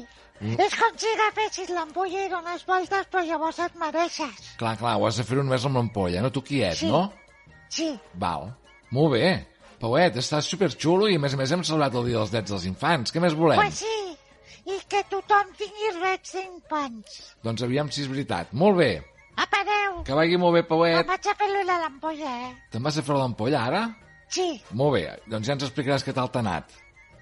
Mm. 0.40 0.54
és 0.61 0.75
com 0.78 0.92
si 0.97 1.07
agafessis 1.14 1.71
l'ampolla 1.75 2.25
i 2.25 2.28
dones 2.30 2.64
voltes, 2.66 3.07
però 3.11 3.25
llavors 3.26 3.59
et 3.59 3.75
mereixes. 3.75 4.54
Clar, 4.59 4.76
clar, 4.78 4.97
ho 5.00 5.07
has 5.09 5.16
de 5.18 5.25
fer 5.25 5.37
només 5.40 5.64
amb 5.66 5.76
l'ampolla, 5.76 6.21
no 6.23 6.30
tu 6.30 6.42
quiet, 6.42 6.76
Sí. 6.76 6.87
no? 6.87 7.12
Sí, 7.68 7.99
Val. 8.14 8.52
Molt 8.90 9.12
bé. 9.12 9.47
Pauet, 9.80 10.16
estàs 10.16 10.47
superxulo 10.49 11.09
i 11.09 11.16
a 11.16 11.18
més 11.18 11.35
a 11.35 11.37
més 11.37 11.50
hem 11.52 11.62
celebrat 11.62 11.95
el 11.95 12.04
Dia 12.07 12.16
dels 12.18 12.30
Drets 12.30 12.50
dels 12.50 12.64
Infants. 12.66 13.12
Què 13.12 13.21
més 13.21 13.35
volem? 13.35 13.59
pues 13.61 13.75
sí, 13.83 14.16
i 14.66 14.78
que 14.88 15.02
tothom 15.11 15.52
tingui 15.59 15.92
drets 16.00 16.33
d'infants. 16.35 17.37
Doncs 17.45 17.62
aviam 17.62 17.90
si 17.90 18.02
és 18.02 18.09
veritat. 18.09 18.52
Molt 18.52 18.76
bé. 18.78 19.02
Apa, 19.37 19.61
adeu. 19.61 20.02
Que 20.04 20.14
vagi 20.14 20.37
molt 20.37 20.54
bé, 20.54 20.61
Em 20.61 20.66
Pauet. 20.66 21.07
vaig 21.07 21.26
a 21.28 21.35
fer-li 21.35 21.64
la 21.64 21.78
l'ampolla, 21.78 22.33
eh? 22.49 22.54
Te'n 22.73 22.83
vas 22.83 22.99
a 22.99 23.02
fer 23.02 23.14
l'ampolla 23.14 23.61
ara? 23.66 23.85
Sí, 24.28 24.61
Molt 24.73 24.95
bé, 24.95 25.18
doncs 25.26 25.47
ja 25.47 25.52
ens 25.54 25.62
explicaràs 25.64 26.04
què 26.04 26.12
tal 26.12 26.28
t'ha 26.30 26.40
anat. 26.40 26.71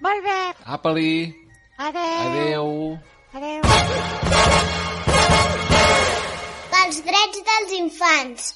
molt 0.01 0.23
bé. 0.25 0.55
Apa-li. 0.65 1.46
Adeu. 1.79 2.01
Adeu. 2.01 2.99
Adeu. 3.35 3.61
Pels 6.73 7.01
drets 7.05 7.43
dels 7.49 7.73
infants. 7.79 8.55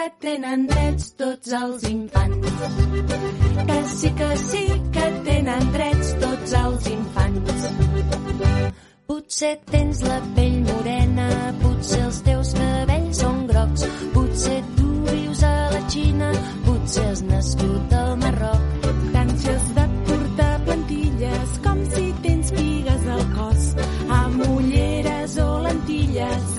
que 0.00 0.12
tenen 0.20 0.62
drets 0.68 1.10
tots 1.20 1.52
els 1.52 1.82
infants. 1.90 2.52
Que 3.68 3.78
sí, 3.92 4.10
que 4.20 4.28
sí, 4.42 4.62
que 4.94 5.08
tenen 5.26 5.66
drets 5.74 6.12
tots 6.22 6.54
els 6.60 6.86
infants. 6.92 7.66
Potser 9.10 9.50
tens 9.68 10.00
la 10.06 10.16
pell 10.38 10.56
morena, 10.70 11.26
potser 11.60 12.00
els 12.06 12.20
teus 12.28 12.52
cabells 12.56 13.20
són 13.24 13.42
grocs, 13.50 13.84
potser 14.14 14.56
tu 14.78 14.88
vius 15.10 15.42
a 15.50 15.54
la 15.74 15.82
Xina, 15.92 16.30
potser 16.68 17.06
has 17.10 17.22
nascut 17.28 17.96
al 18.00 18.16
Marroc. 18.22 18.88
T'ànsies 19.10 19.66
de 19.76 19.88
portar 20.08 20.52
plantilles 20.70 21.58
com 21.66 21.84
si 21.96 22.06
tens 22.24 22.54
pigues 22.56 23.10
al 23.18 23.26
cos, 23.36 23.68
amb 24.22 24.48
ulleres 24.48 25.36
o 25.44 25.50
lentilles. 25.66 26.56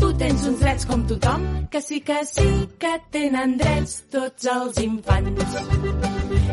Tu 0.00 0.10
tens 0.24 0.48
uns 0.50 0.66
drets 0.66 0.90
com 0.90 1.06
tothom, 1.12 1.46
que 1.74 1.82
sí 1.82 2.00
que 2.02 2.24
sí 2.24 2.68
que 2.78 3.02
tenen 3.10 3.56
drets 3.58 3.94
tots 4.08 4.46
els 4.46 4.76
infants. 4.78 5.56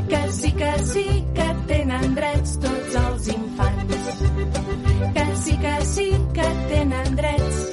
Que 0.10 0.22
sí 0.38 0.52
que 0.62 0.72
sí 0.80 1.06
que 1.36 1.46
tenen 1.68 2.16
drets 2.16 2.56
tots 2.64 2.98
els 3.04 3.28
infants. 3.36 4.10
Que 5.20 5.28
sí 5.44 5.58
que 5.68 5.76
sí 5.94 6.10
que 6.34 6.50
tenen 6.74 7.16
drets. 7.22 7.64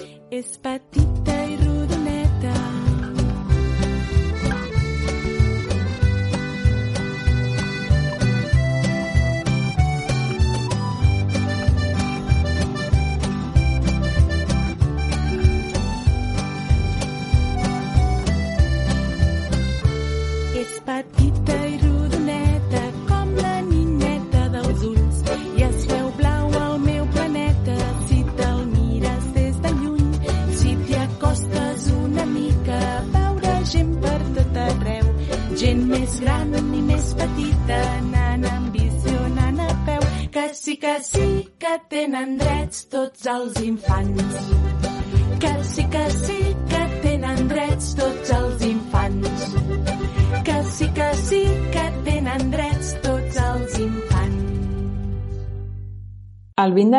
És 0.42 0.54
petita 0.68 1.42
i 1.46 1.56
rodoneta. 1.56 1.77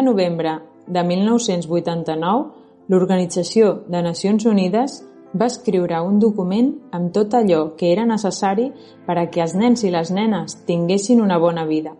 Novembre 0.09 0.57
de 0.87 1.03
1989, 1.03 2.45
l'Organització 2.89 3.71
de 3.87 4.01
Nacions 4.01 4.45
Unides 4.49 4.99
va 5.37 5.45
escriure 5.51 5.99
un 6.01 6.17
document 6.21 6.71
amb 6.95 7.11
tot 7.13 7.35
allò 7.37 7.75
que 7.77 7.91
era 7.93 8.07
necessari 8.09 8.71
per 9.05 9.19
a 9.19 9.27
que 9.29 9.43
els 9.45 9.53
nens 9.53 9.85
i 9.85 9.91
les 9.93 10.09
nenes 10.11 10.57
tinguessin 10.65 11.21
una 11.21 11.37
bona 11.37 11.67
vida. 11.69 11.93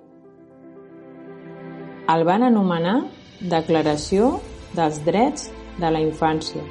El 2.10 2.26
van 2.26 2.48
anomenar 2.48 2.98
Declaració 3.40 4.40
dels 4.76 4.98
Drets 5.06 5.52
de 5.80 5.92
la 5.94 6.02
Infància. 6.02 6.66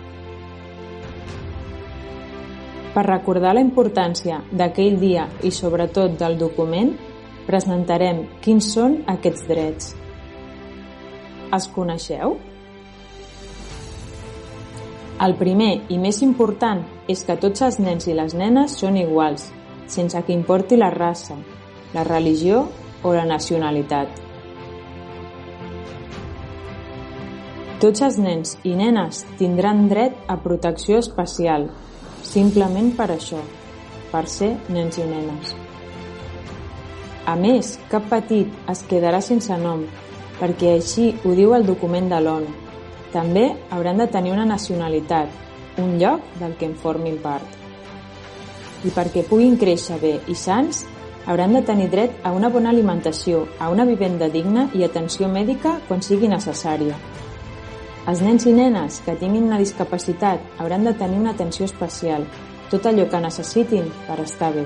Per 2.94 3.05
recordar 3.07 3.55
la 3.55 3.62
importància 3.62 4.40
d'aquell 4.51 4.98
dia 4.98 5.29
i 5.46 5.55
sobretot 5.55 6.18
del 6.18 6.35
document, 6.40 6.96
presentarem 7.46 8.27
quins 8.42 8.72
són 8.74 8.98
aquests 9.07 9.46
drets. 9.46 9.94
Els 11.49 11.67
coneixeu? 11.73 12.35
El 15.25 15.35
primer 15.41 15.71
i 15.91 15.97
més 15.99 16.21
important 16.23 16.83
és 17.11 17.25
que 17.27 17.39
tots 17.41 17.63
els 17.65 17.79
nens 17.81 18.05
i 18.07 18.15
les 18.15 18.35
nenes 18.37 18.75
són 18.83 18.99
iguals, 19.01 19.49
sense 19.89 20.21
que 20.27 20.35
importi 20.37 20.77
la 20.77 20.91
raça, 20.95 21.39
la 21.95 22.05
religió 22.05 22.67
o 23.03 23.15
la 23.17 23.25
nacionalitat. 23.27 24.21
Tots 27.81 28.03
els 28.03 28.19
nens 28.19 28.57
i 28.69 28.75
nenes 28.77 29.23
tindran 29.39 29.87
dret 29.89 30.19
a 30.29 30.37
protecció 30.43 30.99
especial, 31.01 31.69
simplement 32.27 32.93
per 32.99 33.09
això, 33.15 33.41
per 34.13 34.27
ser 34.29 34.51
nens 34.69 34.99
i 35.01 35.07
nenes. 35.09 35.55
A 37.25 37.37
més, 37.41 37.79
cap 37.89 38.05
petit 38.13 38.53
es 38.69 38.85
quedarà 38.91 39.23
sense 39.25 39.57
nom, 39.63 39.87
perquè 40.38 40.74
així 40.77 41.12
ho 41.24 41.35
diu 41.35 41.55
el 41.57 41.66
document 41.66 42.09
de 42.11 42.20
l'ONU. 42.22 42.53
També 43.12 43.44
hauran 43.70 43.98
de 43.98 44.07
tenir 44.12 44.33
una 44.35 44.46
nacionalitat, 44.46 45.29
un 45.79 45.96
lloc 45.98 46.24
del 46.40 46.55
que 46.59 46.66
en 46.68 46.77
formin 46.77 47.18
part. 47.22 47.44
I 48.85 48.92
perquè 48.94 49.24
puguin 49.27 49.57
créixer 49.59 49.98
bé 50.03 50.18
i 50.29 50.37
sants, 50.37 50.85
hauran 51.27 51.57
de 51.57 51.62
tenir 51.62 51.88
dret 51.90 52.20
a 52.24 52.33
una 52.33 52.48
bona 52.48 52.70
alimentació, 52.70 53.46
a 53.59 53.70
una 53.70 53.85
vivenda 53.85 54.29
digna 54.29 54.68
i 54.74 54.85
atenció 54.85 55.29
mèdica 55.29 55.79
quan 55.88 56.03
sigui 56.03 56.29
necessària. 56.29 56.96
Els 58.09 58.22
nens 58.24 58.46
i 58.48 58.53
nenes 58.57 59.03
que 59.05 59.16
tinguin 59.20 59.48
una 59.51 59.59
discapacitat 59.61 60.61
hauran 60.62 60.87
de 60.88 60.94
tenir 60.96 61.18
una 61.20 61.35
atenció 61.37 61.66
especial, 61.68 62.24
tot 62.70 62.87
allò 62.87 63.09
que 63.09 63.20
necessitin 63.20 63.90
per 64.07 64.20
estar 64.24 64.55
bé. 64.55 64.64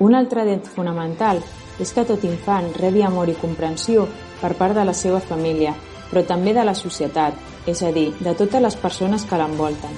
Un 0.00 0.14
altre 0.14 0.44
dret 0.46 0.66
fonamental 0.68 1.42
és 1.80 1.92
que 1.92 2.04
tot 2.06 2.24
infant 2.24 2.70
rebi 2.78 3.02
amor 3.02 3.28
i 3.28 3.36
comprensió 3.40 4.06
per 4.40 4.54
part 4.58 4.76
de 4.76 4.84
la 4.84 4.94
seva 4.94 5.20
família, 5.20 5.74
però 6.10 6.24
també 6.26 6.54
de 6.54 6.64
la 6.64 6.74
societat, 6.78 7.34
és 7.66 7.82
a 7.82 7.90
dir, 7.92 8.10
de 8.20 8.34
totes 8.38 8.62
les 8.62 8.76
persones 8.76 9.24
que 9.24 9.38
l'envolten. 9.40 9.94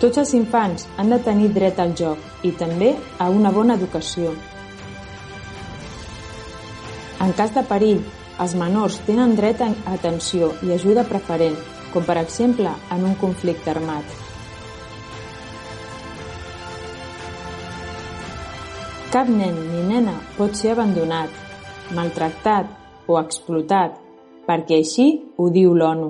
Tots 0.00 0.20
els 0.20 0.34
infants 0.36 0.88
han 0.98 1.10
de 1.10 1.18
tenir 1.26 1.48
dret 1.54 1.78
al 1.80 1.94
joc 1.96 2.44
i 2.44 2.52
també 2.52 2.92
a 3.18 3.30
una 3.32 3.52
bona 3.54 3.78
educació. 3.78 4.34
En 7.24 7.32
cas 7.32 7.54
de 7.54 7.62
perill, 7.64 8.02
els 8.42 8.56
menors 8.58 8.98
tenen 9.06 9.36
dret 9.38 9.62
a 9.64 9.70
atenció 9.94 10.52
i 10.66 10.74
ajuda 10.74 11.06
preferent, 11.08 11.56
com 11.94 12.04
per 12.04 12.18
exemple 12.20 12.74
en 12.92 13.08
un 13.08 13.14
conflicte 13.22 13.70
armat. 13.72 14.23
Cap 19.14 19.28
nen 19.30 19.54
ni 19.70 19.80
nena 19.86 20.12
pot 20.34 20.56
ser 20.58 20.72
abandonat, 20.72 21.30
maltractat 21.94 22.66
o 23.06 23.14
explotat, 23.20 23.92
perquè 24.42 24.80
així 24.82 25.04
ho 25.38 25.44
diu 25.54 25.70
l'ONU. 25.78 26.08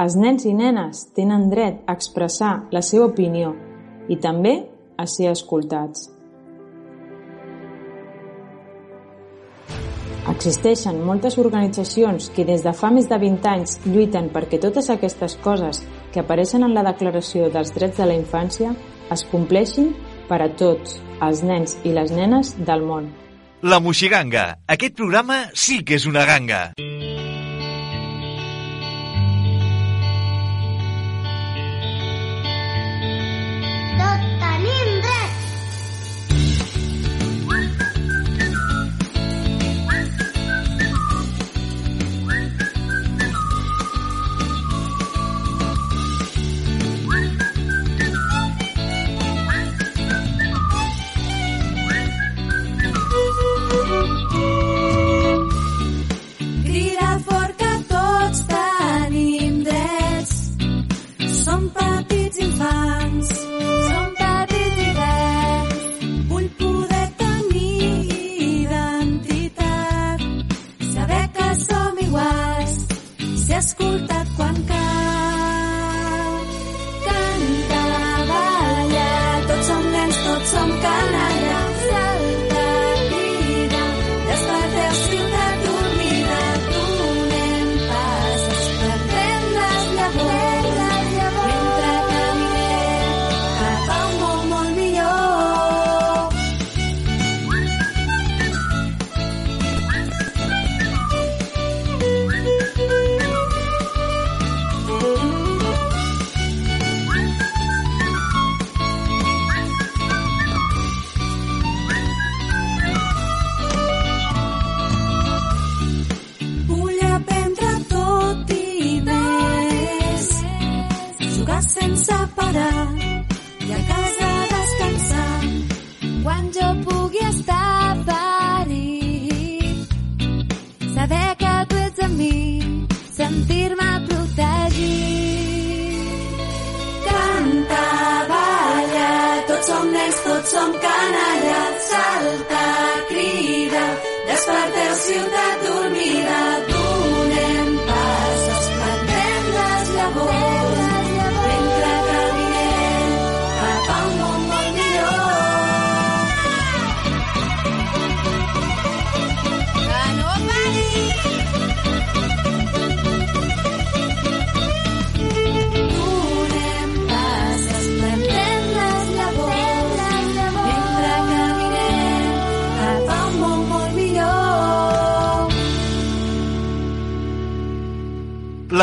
Els 0.00 0.16
nens 0.16 0.46
i 0.48 0.54
nenes 0.56 1.02
tenen 1.12 1.44
dret 1.52 1.82
a 1.84 1.92
expressar 1.98 2.54
la 2.72 2.80
seva 2.80 3.10
opinió 3.10 3.50
i 4.08 4.16
també 4.16 4.54
a 4.96 5.04
ser 5.04 5.28
escoltats. 5.34 6.08
Existeixen 10.32 11.04
moltes 11.04 11.36
organitzacions 11.36 12.30
que 12.32 12.48
des 12.48 12.64
de 12.64 12.72
fa 12.72 12.88
més 12.96 13.12
de 13.12 13.20
20 13.20 13.52
anys 13.52 13.76
lluiten 13.84 14.32
perquè 14.32 14.56
totes 14.64 14.88
aquestes 14.88 15.36
coses 15.44 15.84
que 16.14 16.24
apareixen 16.24 16.64
en 16.64 16.72
la 16.72 16.88
Declaració 16.88 17.52
dels 17.52 17.76
Drets 17.76 18.00
de 18.00 18.08
la 18.08 18.16
Infància 18.16 18.72
es 19.12 19.24
compleixin 19.30 19.92
per 20.28 20.40
a 20.42 20.50
tots 20.58 20.98
els 21.22 21.42
nens 21.46 21.76
i 21.84 21.94
les 21.96 22.14
nenes 22.14 22.54
del 22.66 22.84
món. 22.88 23.10
La 23.62 23.78
Moixiganga. 23.78 24.46
Aquest 24.66 24.98
programa 24.98 25.44
sí 25.54 25.82
que 25.86 26.00
és 26.00 26.08
una 26.10 26.26
ganga. 26.26 26.64
Tot 26.78 27.01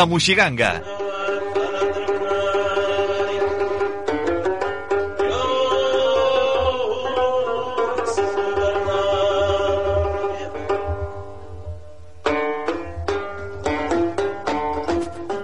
La 0.00 0.06
Moixiganga. 0.06 0.82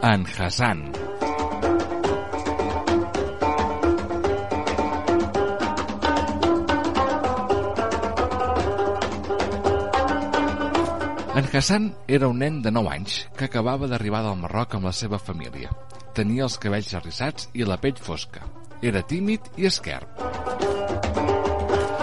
En 0.00 0.24
Hassan. 11.56 11.84
En 11.86 11.94
era 12.06 12.28
un 12.28 12.38
nen 12.38 12.60
de 12.60 12.70
9 12.70 12.90
anys 12.92 13.14
que 13.36 13.46
acabava 13.46 13.86
d'arribar 13.88 14.20
del 14.26 14.36
Marroc 14.36 14.74
amb 14.76 14.84
la 14.84 14.92
seva 14.92 15.16
família. 15.16 15.70
Tenia 16.12 16.44
els 16.44 16.58
cabells 16.60 16.92
arrissats 16.98 17.48
i 17.56 17.64
la 17.64 17.78
pell 17.80 17.96
fosca. 17.96 18.42
Era 18.82 19.00
tímid 19.00 19.48
i 19.56 19.64
esquerp. 19.70 20.20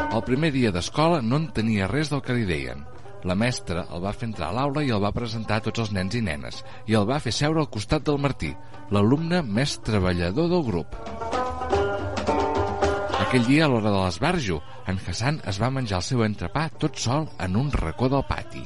El 0.10 0.24
primer 0.26 0.50
dia 0.56 0.72
d'escola 0.74 1.22
no 1.22 1.38
entenia 1.38 1.90
res 1.92 2.10
del 2.10 2.24
que 2.26 2.34
li 2.34 2.48
deien. 2.50 2.82
La 3.30 3.38
mestra 3.38 3.86
el 3.94 4.02
va 4.02 4.16
fer 4.18 4.32
entrar 4.32 4.50
a 4.50 4.58
l'aula 4.58 4.82
i 4.82 4.90
el 4.90 5.04
va 5.04 5.14
presentar 5.14 5.62
a 5.62 5.66
tots 5.70 5.86
els 5.86 5.94
nens 5.94 6.18
i 6.18 6.26
nenes 6.26 6.64
i 6.90 6.98
el 6.98 7.06
va 7.10 7.22
fer 7.22 7.32
seure 7.32 7.62
al 7.62 7.70
costat 7.70 8.10
del 8.10 8.18
Martí, 8.18 8.56
l'alumne 8.90 9.44
més 9.46 9.78
treballador 9.86 10.50
del 10.50 10.66
grup. 10.66 10.98
Aquell 13.22 13.46
dia, 13.46 13.66
a 13.66 13.70
l'hora 13.70 13.90
de 13.90 14.00
l'esbarjo, 14.02 14.64
en 14.90 14.98
Hassan 14.98 15.44
es 15.50 15.62
va 15.62 15.72
menjar 15.74 16.02
el 16.02 16.10
seu 16.10 16.26
entrepà 16.26 16.72
tot 16.82 16.98
sol 16.98 17.30
en 17.38 17.56
un 17.56 17.72
racó 17.72 18.10
del 18.10 18.26
pati. 18.30 18.66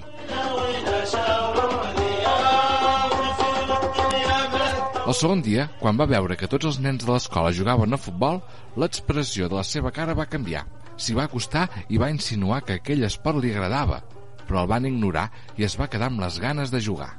El 5.08 5.16
segon 5.16 5.40
dia, 5.40 5.70
quan 5.80 5.96
va 5.96 6.06
veure 6.12 6.36
que 6.36 6.50
tots 6.52 6.68
els 6.68 6.78
nens 6.84 7.06
de 7.06 7.08
l'escola 7.08 7.54
jugaven 7.56 7.96
a 7.96 8.00
futbol, 8.02 8.42
l'expressió 8.76 9.48
de 9.48 9.56
la 9.56 9.64
seva 9.64 9.88
cara 9.96 10.16
va 10.18 10.26
canviar. 10.28 10.66
S'hi 11.00 11.16
va 11.16 11.24
acostar 11.30 11.62
i 11.88 12.00
va 12.02 12.10
insinuar 12.12 12.58
que 12.68 12.76
aquell 12.76 13.06
esport 13.08 13.40
li 13.40 13.54
agradava, 13.54 14.02
però 14.44 14.66
el 14.66 14.68
van 14.74 14.90
ignorar 14.90 15.30
i 15.56 15.64
es 15.64 15.78
va 15.80 15.88
quedar 15.88 16.12
amb 16.12 16.20
les 16.26 16.42
ganes 16.44 16.76
de 16.76 16.84
jugar. 16.84 17.14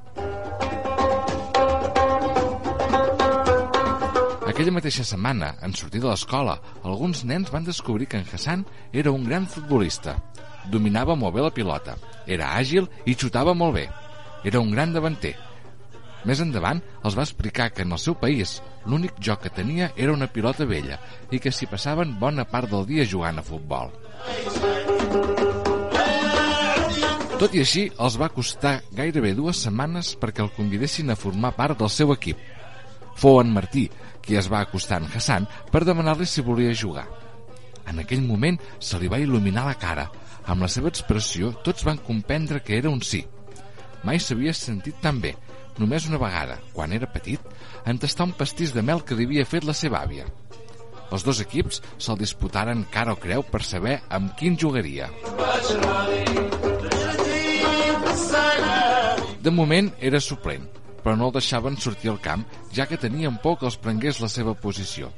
Aquella 4.53 4.77
mateixa 4.77 5.09
setmana, 5.15 5.55
en 5.65 5.73
sortir 5.73 6.05
de 6.05 6.11
l'escola, 6.11 6.61
alguns 6.85 7.25
nens 7.25 7.49
van 7.57 7.65
descobrir 7.65 8.13
que 8.13 8.21
en 8.21 8.29
Hassan 8.29 8.69
era 8.93 9.17
un 9.17 9.25
gran 9.25 9.49
futbolista. 9.49 10.19
Dominava 10.69 11.17
molt 11.17 11.41
bé 11.41 11.49
la 11.49 11.57
pilota, 11.57 11.97
era 12.27 12.53
àgil 12.61 12.93
i 13.09 13.17
xutava 13.17 13.57
molt 13.57 13.81
bé. 13.81 13.89
Era 14.45 14.61
un 14.61 14.77
gran 14.77 14.93
davanter. 14.93 15.39
Més 16.27 16.41
endavant 16.43 16.81
els 17.07 17.15
va 17.19 17.25
explicar 17.27 17.69
que 17.71 17.85
en 17.87 17.95
el 17.95 18.01
seu 18.03 18.17
país 18.19 18.59
l'únic 18.87 19.21
joc 19.23 19.45
que 19.45 19.55
tenia 19.55 19.93
era 19.97 20.15
una 20.15 20.27
pilota 20.33 20.67
vella 20.67 20.99
i 21.31 21.39
que 21.39 21.53
s'hi 21.55 21.69
passaven 21.71 22.17
bona 22.19 22.47
part 22.49 22.71
del 22.71 22.87
dia 22.89 23.07
jugant 23.07 23.39
a 23.39 23.47
futbol. 23.47 23.93
Tot 27.39 27.55
i 27.55 27.61
així, 27.63 27.85
els 28.03 28.17
va 28.19 28.33
costar 28.35 28.81
gairebé 28.99 29.31
dues 29.39 29.61
setmanes 29.63 30.17
perquè 30.19 30.43
el 30.43 30.51
convidessin 30.57 31.13
a 31.13 31.17
formar 31.17 31.53
part 31.55 31.79
del 31.79 31.91
seu 31.95 32.11
equip. 32.11 32.41
Fou 33.15 33.39
en 33.39 33.53
Martí 33.55 33.87
qui 34.25 34.37
es 34.37 34.49
va 34.51 34.65
acostar 34.65 34.99
en 35.01 35.07
Hassan 35.07 35.47
per 35.71 35.85
demanar-li 35.87 36.27
si 36.27 36.43
volia 36.43 36.75
jugar. 36.75 37.07
En 37.89 38.03
aquell 38.03 38.25
moment 38.27 38.59
se 38.83 38.99
li 38.99 39.09
va 39.09 39.21
il·luminar 39.23 39.65
la 39.69 39.77
cara. 39.79 40.09
Amb 40.51 40.65
la 40.65 40.69
seva 40.73 40.91
expressió, 40.91 41.53
tots 41.65 41.87
van 41.87 42.01
comprendre 42.05 42.61
que 42.65 42.77
era 42.77 42.91
un 42.91 43.01
sí. 43.07 43.23
Mai 44.05 44.21
s'havia 44.21 44.53
sentit 44.55 44.99
tan 45.01 45.23
bé. 45.23 45.37
Només 45.79 46.09
una 46.11 46.19
vegada, 46.19 46.59
quan 46.75 46.93
era 46.93 47.07
petit, 47.11 47.43
en 47.87 47.99
tastar 48.03 48.27
un 48.27 48.35
pastís 48.35 48.75
de 48.75 48.83
mel 48.83 49.05
que 49.07 49.15
li 49.15 49.29
havia 49.29 49.47
fet 49.47 49.67
la 49.67 49.77
seva 49.77 50.03
àvia. 50.03 50.27
Els 51.15 51.25
dos 51.25 51.39
equips 51.41 51.79
se'l 51.97 52.19
disputaren 52.21 52.83
cara 52.93 53.15
o 53.15 53.21
creu 53.21 53.45
per 53.47 53.63
saber 53.65 54.01
amb 54.13 54.35
quin 54.37 54.59
jugaria. 54.59 55.07
De 59.39 59.55
moment 59.55 59.93
era 60.11 60.21
suplent, 60.21 60.67
però 61.05 61.15
no 61.17 61.31
el 61.31 61.37
deixaven 61.39 61.79
sortir 61.81 62.11
al 62.13 62.21
camp, 62.21 62.43
ja 62.75 62.89
que 62.91 62.99
tenien 63.01 63.39
por 63.41 63.57
que 63.59 63.69
els 63.71 63.79
prengués 63.79 64.19
la 64.21 64.29
seva 64.29 64.57
posició. 64.59 65.13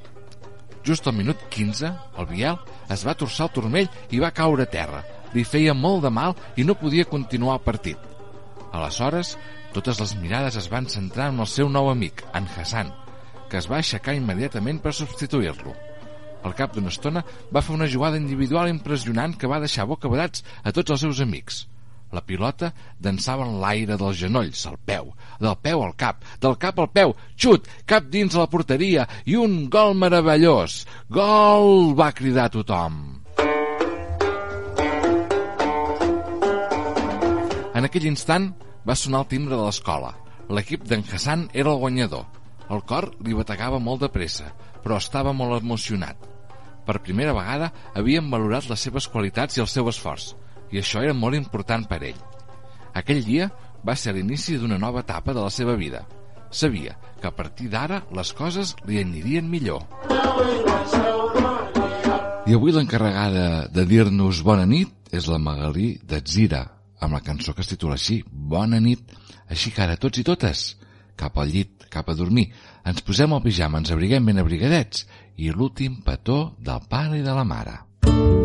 Just 0.85 1.09
al 1.09 1.17
minut 1.17 1.41
15, 1.51 1.91
el 2.21 2.29
Biel 2.29 2.61
es 2.93 3.03
va 3.07 3.17
torçar 3.17 3.49
el 3.49 3.57
turmell 3.57 3.91
i 4.13 4.21
va 4.21 4.31
caure 4.37 4.69
a 4.69 4.71
terra. 4.71 5.03
Li 5.35 5.45
feia 5.45 5.75
molt 5.75 6.05
de 6.05 6.13
mal 6.13 6.37
i 6.57 6.65
no 6.69 6.79
podia 6.79 7.09
continuar 7.09 7.59
el 7.59 7.67
partit. 7.67 8.10
Aleshores, 8.73 9.35
totes 9.75 10.01
les 10.03 10.15
mirades 10.23 10.57
es 10.61 10.69
van 10.71 10.87
centrar 10.91 11.31
en 11.33 11.43
el 11.43 11.49
seu 11.51 11.69
nou 11.69 11.91
amic, 11.91 12.23
en 12.35 12.47
Hassan, 12.55 12.93
que 13.51 13.59
es 13.59 13.67
va 13.71 13.81
aixecar 13.81 14.15
immediatament 14.19 14.79
per 14.83 14.95
substituir-lo. 14.95 15.75
Al 16.47 16.55
cap 16.57 16.73
d'una 16.75 16.93
estona 16.93 17.23
va 17.53 17.63
fer 17.65 17.75
una 17.75 17.89
jugada 17.91 18.21
individual 18.21 18.71
impressionant 18.71 19.35
que 19.37 19.51
va 19.51 19.61
deixar 19.61 19.89
bocabadats 19.91 20.47
a 20.65 20.73
tots 20.73 20.95
els 20.95 21.05
seus 21.05 21.21
amics. 21.27 21.67
La 22.11 22.23
pilota 22.27 22.73
dansava 22.99 23.45
en 23.47 23.61
l'aire 23.63 23.99
dels 24.01 24.19
genolls, 24.19 24.65
al 24.67 24.79
peu, 24.87 25.13
del 25.39 25.59
peu 25.63 25.85
al 25.85 25.95
cap, 25.99 26.25
del 26.43 26.57
cap 26.65 26.81
al 26.83 26.91
peu, 26.95 27.15
xut, 27.39 27.71
cap 27.87 28.11
dins 28.11 28.35
la 28.39 28.49
porteria 28.51 29.07
i 29.31 29.39
un 29.39 29.63
gol 29.71 29.95
meravellós. 29.95 30.85
Gol! 31.11 31.95
va 31.99 32.11
cridar 32.17 32.51
tothom. 32.51 33.10
En 37.81 37.87
aquell 37.89 38.05
instant 38.11 38.51
va 38.85 38.93
sonar 38.93 39.23
el 39.23 39.29
timbre 39.31 39.57
de 39.57 39.65
l'escola. 39.65 40.11
L'equip 40.53 40.83
d'en 40.85 41.01
Hassan 41.01 41.47
era 41.57 41.71
el 41.73 41.79
guanyador. 41.81 42.27
El 42.69 42.83
cor 42.85 43.07
li 43.25 43.33
bategava 43.33 43.79
molt 43.81 44.03
de 44.03 44.11
pressa, 44.13 44.51
però 44.85 44.99
estava 45.01 45.33
molt 45.33 45.63
emocionat. 45.63 46.27
Per 46.85 46.99
primera 47.07 47.33
vegada 47.33 47.71
havien 47.97 48.27
valorat 48.29 48.67
les 48.69 48.85
seves 48.85 49.07
qualitats 49.09 49.57
i 49.57 49.63
el 49.65 49.69
seu 49.73 49.89
esforç, 49.89 50.35
i 50.69 50.83
això 50.83 51.01
era 51.01 51.15
molt 51.17 51.39
important 51.39 51.87
per 51.89 52.03
ell. 52.05 52.19
Aquell 53.01 53.23
dia 53.25 53.47
va 53.81 53.95
ser 53.97 54.13
l'inici 54.13 54.59
d'una 54.61 54.77
nova 54.77 55.01
etapa 55.01 55.33
de 55.33 55.41
la 55.41 55.53
seva 55.55 55.73
vida. 55.81 56.03
Sabia 56.51 56.99
que 57.23 57.31
a 57.31 57.33
partir 57.39 57.71
d'ara 57.73 58.03
les 58.13 58.35
coses 58.37 58.75
li 58.85 59.01
anirien 59.01 59.49
millor. 59.49 59.87
I 62.45 62.59
avui 62.59 62.77
l'encarregada 62.77 63.71
de 63.73 63.87
dir-nos 63.89 64.43
bona 64.45 64.69
nit 64.69 64.93
és 65.17 65.31
la 65.33 65.41
Magalí 65.41 65.95
d'Atzira, 66.05 66.67
amb 67.01 67.17
la 67.17 67.23
cançó 67.25 67.55
que 67.55 67.65
es 67.65 67.71
titula 67.73 67.97
així, 67.99 68.21
Bona 68.31 68.81
nit. 68.81 69.17
Així 69.51 69.73
que 69.75 69.83
ara 69.83 69.99
tots 70.01 70.21
i 70.21 70.27
totes, 70.27 70.65
cap 71.19 71.39
al 71.39 71.51
llit, 71.51 71.89
cap 71.91 72.09
a 72.09 72.15
dormir, 72.15 72.51
ens 72.87 73.03
posem 73.03 73.35
el 73.35 73.43
pijama, 73.45 73.83
ens 73.83 73.91
abriguem 73.91 74.31
ben 74.31 74.39
abrigadets 74.39 75.07
i 75.37 75.51
l'últim 75.51 76.01
petó 76.07 76.55
del 76.59 76.87
pare 76.89 77.19
i 77.19 77.27
de 77.27 77.35
la 77.35 77.45
mare. 77.45 77.81
Bona 78.07 78.40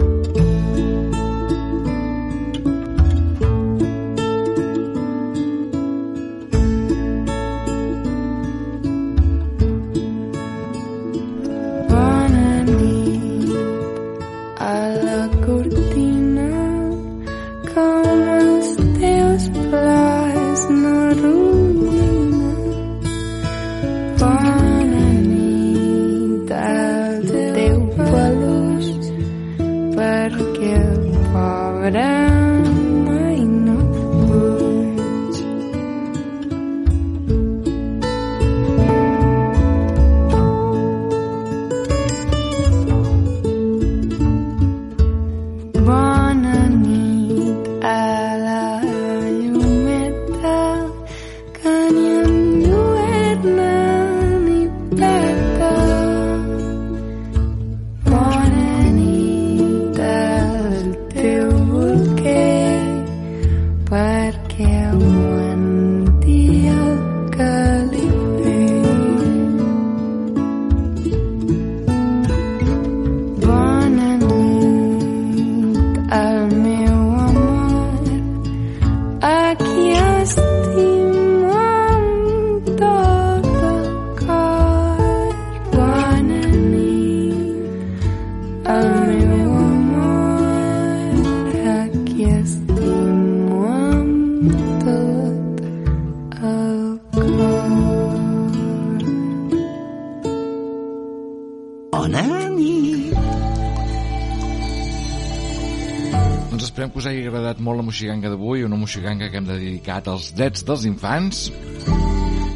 Bona 102.06 102.22
nit. 102.54 103.16
Doncs 106.52 106.68
esperem 106.68 106.92
que 106.94 107.02
us 107.02 107.08
hagi 107.10 107.24
agradat 107.26 107.58
molt 107.66 107.82
la 107.82 107.86
moixiganga 107.88 108.30
d'avui, 108.30 108.62
una 108.68 108.78
moixiganga 108.78 109.32
que 109.34 109.42
hem 109.42 109.48
dedicat 109.48 110.12
als 110.14 110.28
drets 110.38 110.62
dels 110.68 110.86
infants. 110.86 111.48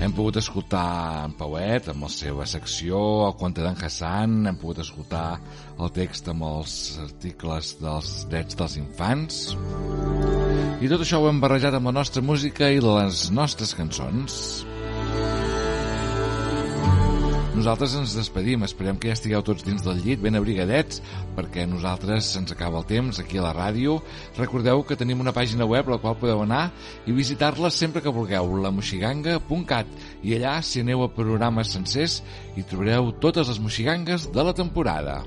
Hem 0.05 0.13
pogut 0.13 0.37
escoltar 0.37 1.25
en 1.25 1.33
Pauet 1.41 1.89
amb 1.89 2.05
la 2.05 2.11
seva 2.13 2.45
secció, 2.45 3.01
el 3.25 3.33
conte 3.41 3.65
d'en 3.65 3.73
Hassan, 3.73 4.37
hem 4.51 4.61
pogut 4.61 4.83
escoltar 4.85 5.39
el 5.79 5.89
text 5.97 6.29
amb 6.29 6.45
els 6.45 6.77
articles 7.09 7.73
dels 7.81 8.15
drets 8.29 8.59
dels 8.59 8.77
infants. 8.77 9.43
I 10.77 10.93
tot 10.93 11.01
això 11.01 11.23
ho 11.23 11.31
hem 11.33 11.41
barrejat 11.41 11.73
amb 11.73 11.89
la 11.89 11.97
nostra 12.03 12.21
música 12.21 12.69
i 12.69 12.85
les 12.85 13.31
nostres 13.33 13.73
cançons. 13.73 14.43
Nosaltres 17.59 17.91
ens 17.99 18.13
despedim, 18.15 18.61
esperem 18.63 18.95
que 18.95 19.09
ja 19.09 19.15
estigueu 19.17 19.41
tots 19.43 19.65
dins 19.67 19.83
del 19.83 19.97
llit, 19.99 20.21
ben 20.23 20.37
abrigadets, 20.39 21.01
perquè 21.35 21.65
nosaltres 21.67 22.29
se'ns 22.31 22.53
acaba 22.55 22.79
el 22.79 22.85
temps 22.87 23.19
aquí 23.19 23.35
a 23.35 23.43
la 23.43 23.51
ràdio. 23.51 23.97
Recordeu 24.37 24.85
que 24.87 24.95
tenim 24.95 25.19
una 25.19 25.33
pàgina 25.35 25.67
web 25.67 25.89
a 25.89 25.97
la 25.97 25.99
qual 25.99 26.15
podeu 26.21 26.39
anar 26.45 26.69
i 27.03 27.11
visitar-la 27.11 27.67
sempre 27.67 27.99
que 27.99 28.13
vulgueu, 28.15 28.53
lamoxiganga.cat, 28.63 29.91
i 30.23 30.37
allà, 30.37 30.53
si 30.63 30.79
aneu 30.85 31.03
a 31.03 31.11
programes 31.11 31.75
sencers, 31.75 32.21
hi 32.55 32.63
trobareu 32.63 33.11
totes 33.19 33.51
les 33.51 33.59
moxigangues 33.59 34.29
de 34.31 34.47
la 34.47 34.55
temporada. 34.55 35.19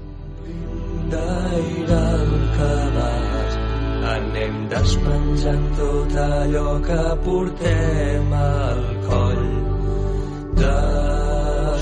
anem 4.12 4.56
despenjant 4.72 5.66
tot 5.76 6.16
allò 6.24 6.80
que 6.88 7.02
portem 7.26 8.32
al 8.40 8.82
coll 9.04 9.52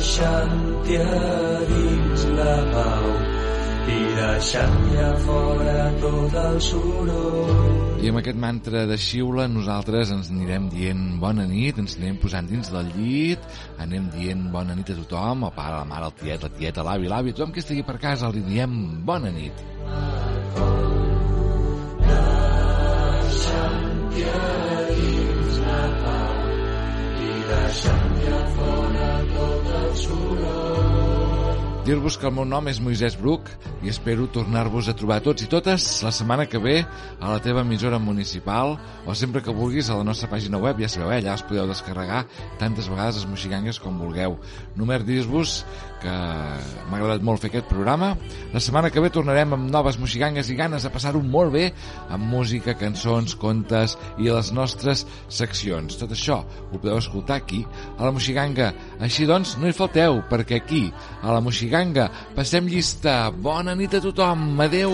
deixant-hi 0.00 0.96
a 0.96 1.16
dins 1.68 2.22
la 2.32 2.52
pau 2.72 3.08
i 3.92 3.98
deixant 4.16 4.76
ja 4.94 5.08
fora 5.26 5.74
tot 6.00 6.36
el 6.40 6.56
soroll 6.64 8.00
I 8.00 8.08
amb 8.08 8.20
aquest 8.22 8.38
mantra 8.40 8.86
de 8.88 8.96
xiula 8.96 9.44
nosaltres 9.52 10.12
ens 10.14 10.30
anirem 10.32 10.70
dient 10.72 11.02
bona 11.20 11.44
nit, 11.44 11.76
ens 11.82 11.98
anirem 11.98 12.16
posant 12.22 12.48
dins 12.48 12.72
del 12.72 12.88
llit, 12.94 13.44
anem 13.84 14.08
dient 14.14 14.46
bona 14.54 14.72
nit 14.78 14.88
a 14.88 14.96
tothom, 15.02 15.44
el 15.50 15.52
pare, 15.58 15.76
la 15.76 15.84
mare, 15.90 16.08
el 16.08 16.16
tiet, 16.22 16.46
la 16.48 16.52
tieta, 16.54 16.86
l'avi, 16.86 17.10
l'avi, 17.12 17.34
tothom 17.36 17.52
que 17.52 17.60
estigui 17.60 17.84
per 17.84 17.98
casa 18.00 18.32
li 18.32 18.40
diem 18.46 18.72
bona 19.04 19.28
nit. 19.36 19.52
deixant-hi 23.20 24.24
a 24.32 24.80
dins 24.94 25.60
la 25.66 25.82
pau 26.00 26.34
i 27.28 27.36
deixant 27.52 28.16
ja 28.24 28.40
fora 28.56 28.89
tot 29.40 29.68
el 29.82 30.99
Dir-vos 31.80 32.18
que 32.20 32.26
el 32.28 32.34
meu 32.36 32.44
nom 32.44 32.66
és 32.68 32.76
Moisès 32.84 33.14
Bruc 33.16 33.46
i 33.80 33.88
espero 33.88 34.26
tornar-vos 34.28 34.90
a 34.90 34.94
trobar 34.94 35.22
tots 35.24 35.46
i 35.46 35.48
totes 35.48 35.86
la 36.04 36.12
setmana 36.12 36.44
que 36.44 36.60
ve 36.60 36.74
a 36.84 37.30
la 37.32 37.40
teva 37.40 37.62
emissora 37.64 37.98
municipal 37.98 38.74
o 39.08 39.14
sempre 39.16 39.40
que 39.40 39.54
vulguis 39.56 39.88
a 39.88 39.96
la 39.96 40.04
nostra 40.04 40.28
pàgina 40.28 40.60
web, 40.60 40.82
ja 40.84 40.90
sabeu, 40.92 41.08
eh? 41.08 41.22
allà 41.22 41.38
us 41.40 41.44
podeu 41.48 41.64
descarregar 41.70 42.26
tantes 42.60 42.90
vegades 42.92 43.22
les 43.22 43.30
moxigangues 43.30 43.80
com 43.80 43.96
vulgueu. 43.96 44.36
Només 44.76 45.06
dir-vos 45.08 45.62
que 46.00 46.12
m'ha 46.12 46.98
agradat 46.98 47.24
molt 47.24 47.40
fer 47.40 47.50
aquest 47.50 47.66
programa. 47.68 48.12
La 48.52 48.60
setmana 48.60 48.92
que 48.92 49.00
ve 49.00 49.10
tornarem 49.12 49.56
amb 49.56 49.72
noves 49.72 49.98
moxigangues 50.00 50.52
i 50.52 50.56
ganes 50.60 50.84
de 50.84 50.92
passar-ho 50.92 51.20
molt 51.24 51.52
bé 51.56 51.66
amb 52.12 52.28
música, 52.28 52.76
cançons, 52.76 53.34
contes 53.40 53.96
i 54.20 54.28
les 54.28 54.52
nostres 54.56 55.06
seccions. 55.28 55.96
Tot 56.00 56.12
això 56.12 56.42
ho 56.44 56.76
podeu 56.76 57.00
escoltar 57.00 57.40
aquí, 57.40 57.64
a 57.96 58.04
la 58.04 58.12
Moxiganga. 58.16 58.70
Així 59.00 59.28
doncs, 59.28 59.56
no 59.60 59.68
hi 59.68 59.76
falteu, 59.76 60.20
perquè 60.30 60.60
aquí, 60.60 60.86
a 61.20 61.32
la 61.32 61.40
Moxiganga, 61.44 61.69
passem 62.34 62.66
llista. 62.66 63.30
Bona 63.30 63.74
nit 63.74 63.94
a 63.94 64.00
tothom. 64.00 64.60
Adeu. 64.60 64.92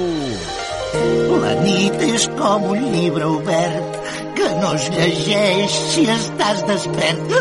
La 1.43 1.55
nit 1.62 2.03
és 2.03 2.29
com 2.39 2.65
un 2.73 2.83
llibre 2.93 3.25
obert 3.25 3.97
que 4.37 4.49
no 4.61 4.75
es 4.75 4.89
llegeix 4.95 5.79
si 5.93 6.05
estàs 6.12 6.62
despert. 6.69 7.35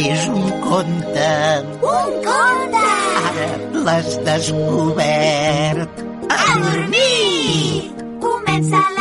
És 0.00 0.28
un 0.28 0.48
conte. 0.64 1.28
Un 1.82 2.14
conte! 2.24 2.86
Ara 3.30 3.50
l'has 3.84 4.16
descobert. 4.24 6.02
A 6.30 6.42
dormir! 6.64 7.92
Comença 8.22 8.80
la 8.96 8.99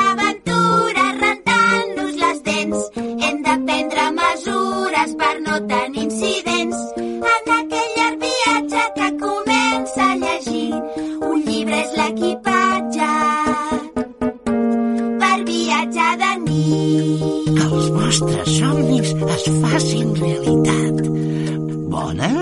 nostres 18.09 18.57
somnis 18.57 19.11
es 19.35 19.43
facin 19.61 20.15
realitat. 20.17 21.01
Bona 21.93 22.38